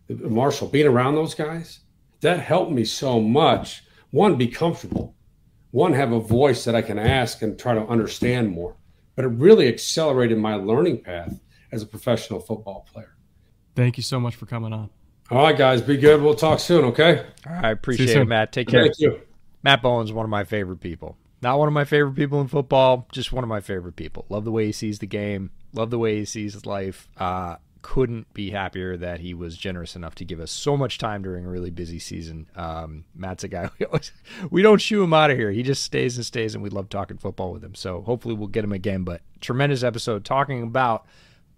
[0.09, 1.81] Marshall, being around those guys,
[2.21, 3.83] that helped me so much.
[4.11, 5.17] One, be comfortable
[5.77, 8.77] one have a voice that I can ask and try to understand more.
[9.15, 11.39] But it really accelerated my learning path
[11.71, 13.15] as a professional football player.
[13.75, 14.89] Thank you so much for coming on.
[15.31, 16.23] All right, guys, be good.
[16.23, 17.27] We'll talk soon, okay?
[17.47, 18.53] All right, appreciate it, Matt.
[18.53, 18.85] Take care.
[18.85, 19.21] Thank you.
[19.63, 21.19] Matt Bowen's one of my favorite people.
[21.43, 24.25] Not one of my favorite people in football, just one of my favorite people.
[24.31, 25.51] Love the way he sees the game.
[25.75, 27.07] Love the way he sees his life.
[27.19, 27.57] Uh,
[27.87, 31.47] couldn't be happier that he was generous enough to give us so much time during
[31.47, 32.51] a really busy season.
[32.57, 34.11] Um, Matt's a guy we, always,
[34.51, 35.53] we don't shoo him out of here.
[35.53, 37.77] He just stays and stays, and we love talking football with him.
[37.77, 39.05] So hopefully we'll get him again.
[39.05, 41.07] But tremendous episode talking about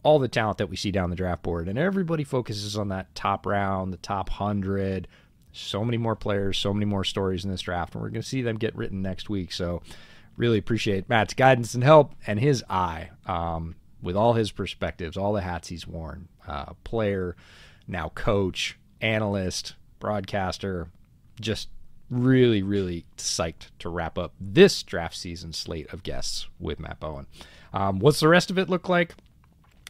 [0.02, 3.14] all the talent that we see down the draft board, and everybody focuses on that
[3.14, 5.08] top round, the top hundred.
[5.52, 8.28] So many more players, so many more stories in this draft, and we're going to
[8.28, 9.50] see them get written next week.
[9.50, 9.80] So
[10.36, 13.08] really appreciate Matt's guidance and help and his eye.
[13.24, 17.36] Um, with all his perspectives, all the hats he's worn uh, player,
[17.86, 20.88] now coach, analyst, broadcaster,
[21.40, 21.68] just
[22.10, 27.26] really, really psyched to wrap up this draft season slate of guests with Matt Bowen.
[27.72, 29.14] Um, what's the rest of it look like?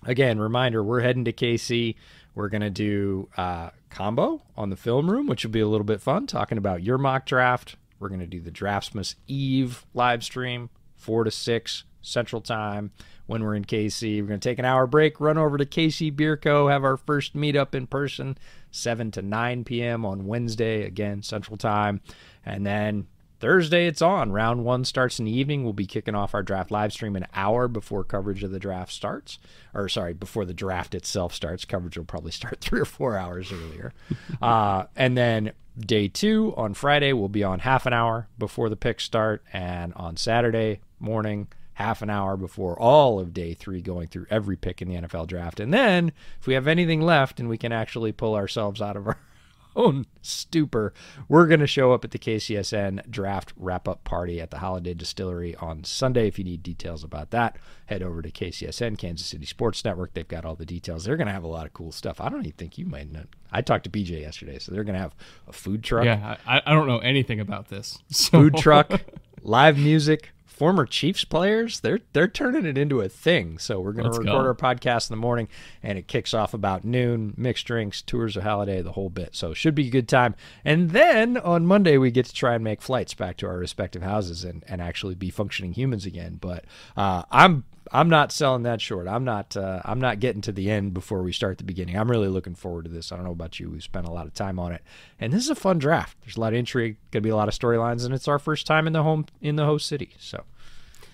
[0.04, 1.94] Again, reminder we're heading to KC.
[2.34, 5.84] We're going to do uh, combo on the film room, which will be a little
[5.84, 7.76] bit fun, talking about your mock draft.
[7.98, 12.92] We're going to do the Draftsmas Eve live stream, 4 to 6 Central Time
[13.28, 14.20] when we're in KC.
[14.20, 16.96] We're going to take an hour break, run over to KC Beer Co., have our
[16.96, 18.36] first meetup in person,
[18.72, 20.04] 7 to 9 p.m.
[20.04, 22.00] on Wednesday, again, Central Time.
[22.44, 23.06] And then
[23.38, 24.32] Thursday, it's on.
[24.32, 25.62] Round one starts in the evening.
[25.62, 28.92] We'll be kicking off our draft live stream an hour before coverage of the draft
[28.92, 29.38] starts.
[29.74, 31.66] Or, sorry, before the draft itself starts.
[31.66, 33.92] Coverage will probably start three or four hours earlier.
[34.42, 38.76] uh, and then day two on Friday, we'll be on half an hour before the
[38.76, 39.44] picks start.
[39.52, 41.48] And on Saturday morning,
[41.78, 45.28] half an hour before all of day three, going through every pick in the NFL
[45.28, 45.60] draft.
[45.60, 46.10] And then,
[46.40, 49.16] if we have anything left and we can actually pull ourselves out of our
[49.76, 50.92] own stupor,
[51.28, 54.96] we're going to show up at the KCSN draft wrap up party at the Holladay
[54.98, 56.26] Distillery on Sunday.
[56.26, 57.54] If you need details about that,
[57.86, 60.14] head over to KCSN, Kansas City Sports Network.
[60.14, 61.04] They've got all the details.
[61.04, 62.20] They're going to have a lot of cool stuff.
[62.20, 63.22] I don't even think you might know.
[63.52, 65.14] I talked to BJ yesterday, so they're going to have
[65.46, 66.06] a food truck.
[66.06, 67.98] Yeah, I, I don't know anything about this.
[68.10, 68.30] So.
[68.32, 69.00] Food truck,
[69.42, 73.58] live music, former Chiefs players, they're they're turning it into a thing.
[73.58, 74.36] So we're going to record go.
[74.36, 75.48] our podcast in the morning,
[75.82, 77.32] and it kicks off about noon.
[77.36, 79.36] Mixed drinks, tours of Holladay, the whole bit.
[79.36, 80.34] So should be a good time.
[80.64, 84.02] And then on Monday we get to try and make flights back to our respective
[84.02, 86.38] houses and and actually be functioning humans again.
[86.40, 86.64] But
[86.96, 89.08] uh, I'm I'm not selling that short.
[89.08, 89.56] I'm not.
[89.56, 91.96] Uh, I'm not getting to the end before we start the beginning.
[91.96, 93.12] I'm really looking forward to this.
[93.12, 93.70] I don't know about you.
[93.70, 94.82] We've spent a lot of time on it,
[95.18, 96.16] and this is a fun draft.
[96.22, 96.96] There's a lot of intrigue.
[97.10, 99.26] Going to be a lot of storylines, and it's our first time in the home
[99.40, 100.14] in the host city.
[100.18, 100.44] So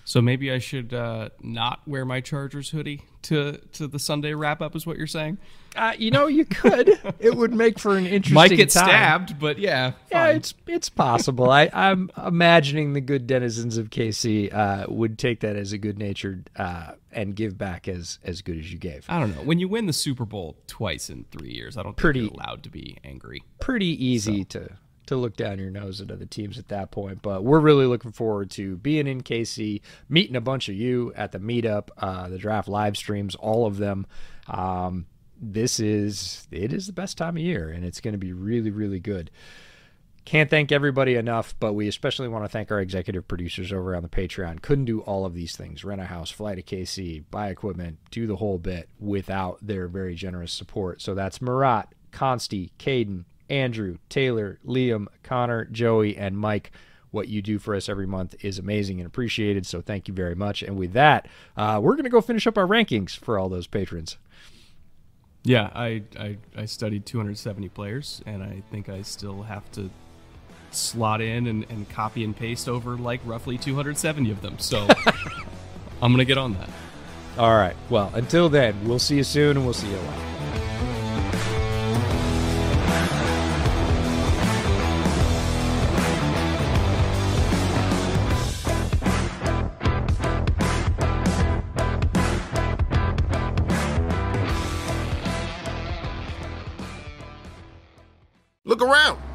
[0.07, 4.61] So maybe I should uh, not wear my Chargers hoodie to to the Sunday wrap
[4.61, 4.75] up.
[4.75, 5.39] Is what you're saying?
[5.75, 6.89] Uh, you know, you could.
[7.19, 8.35] it would make for an interesting.
[8.35, 8.85] Might get time.
[8.87, 10.35] stabbed, but yeah, Yeah, fine.
[10.35, 11.49] it's it's possible.
[11.49, 15.97] I, I'm imagining the good denizens of KC uh, would take that as a good
[15.97, 19.05] natured uh, and give back as as good as you gave.
[19.09, 19.41] I don't know.
[19.41, 22.29] When you win the Super Bowl twice in three years, I don't think Pretty- you're
[22.29, 23.43] allowed to be angry.
[23.59, 24.69] Pretty easy to
[25.07, 27.21] to look down your nose at other teams at that point.
[27.21, 31.31] But we're really looking forward to being in KC, meeting a bunch of you at
[31.31, 34.05] the meetup, uh, the draft live streams, all of them.
[34.47, 35.07] Um,
[35.41, 38.71] this is it is the best time of year, and it's going to be really
[38.71, 39.31] really good.
[40.25, 44.01] Can't thank everybody enough, but we especially want to thank our executive producers over on
[44.01, 44.59] the Patreon.
[44.59, 48.25] Couldn't do all of these things rent a house, fly to KC, buy equipment, do
[48.25, 50.99] the whole bit without their very generous support.
[50.99, 56.71] So that's Marat, Consti, Caden, Andrew, Taylor, Liam, Connor, Joey, and Mike.
[57.11, 59.65] What you do for us every month is amazing and appreciated.
[59.65, 60.61] So thank you very much.
[60.61, 63.67] And with that, uh, we're going to go finish up our rankings for all those
[63.67, 64.17] patrons.
[65.43, 69.91] Yeah, I, I I studied 270 players, and I think I still have to
[70.71, 74.57] slot in and, and copy and paste over like roughly 270 of them.
[74.57, 74.87] So
[76.01, 76.69] I'm gonna get on that.
[77.37, 77.75] All right.
[77.89, 80.34] Well, until then, we'll see you soon and we'll see you a lot.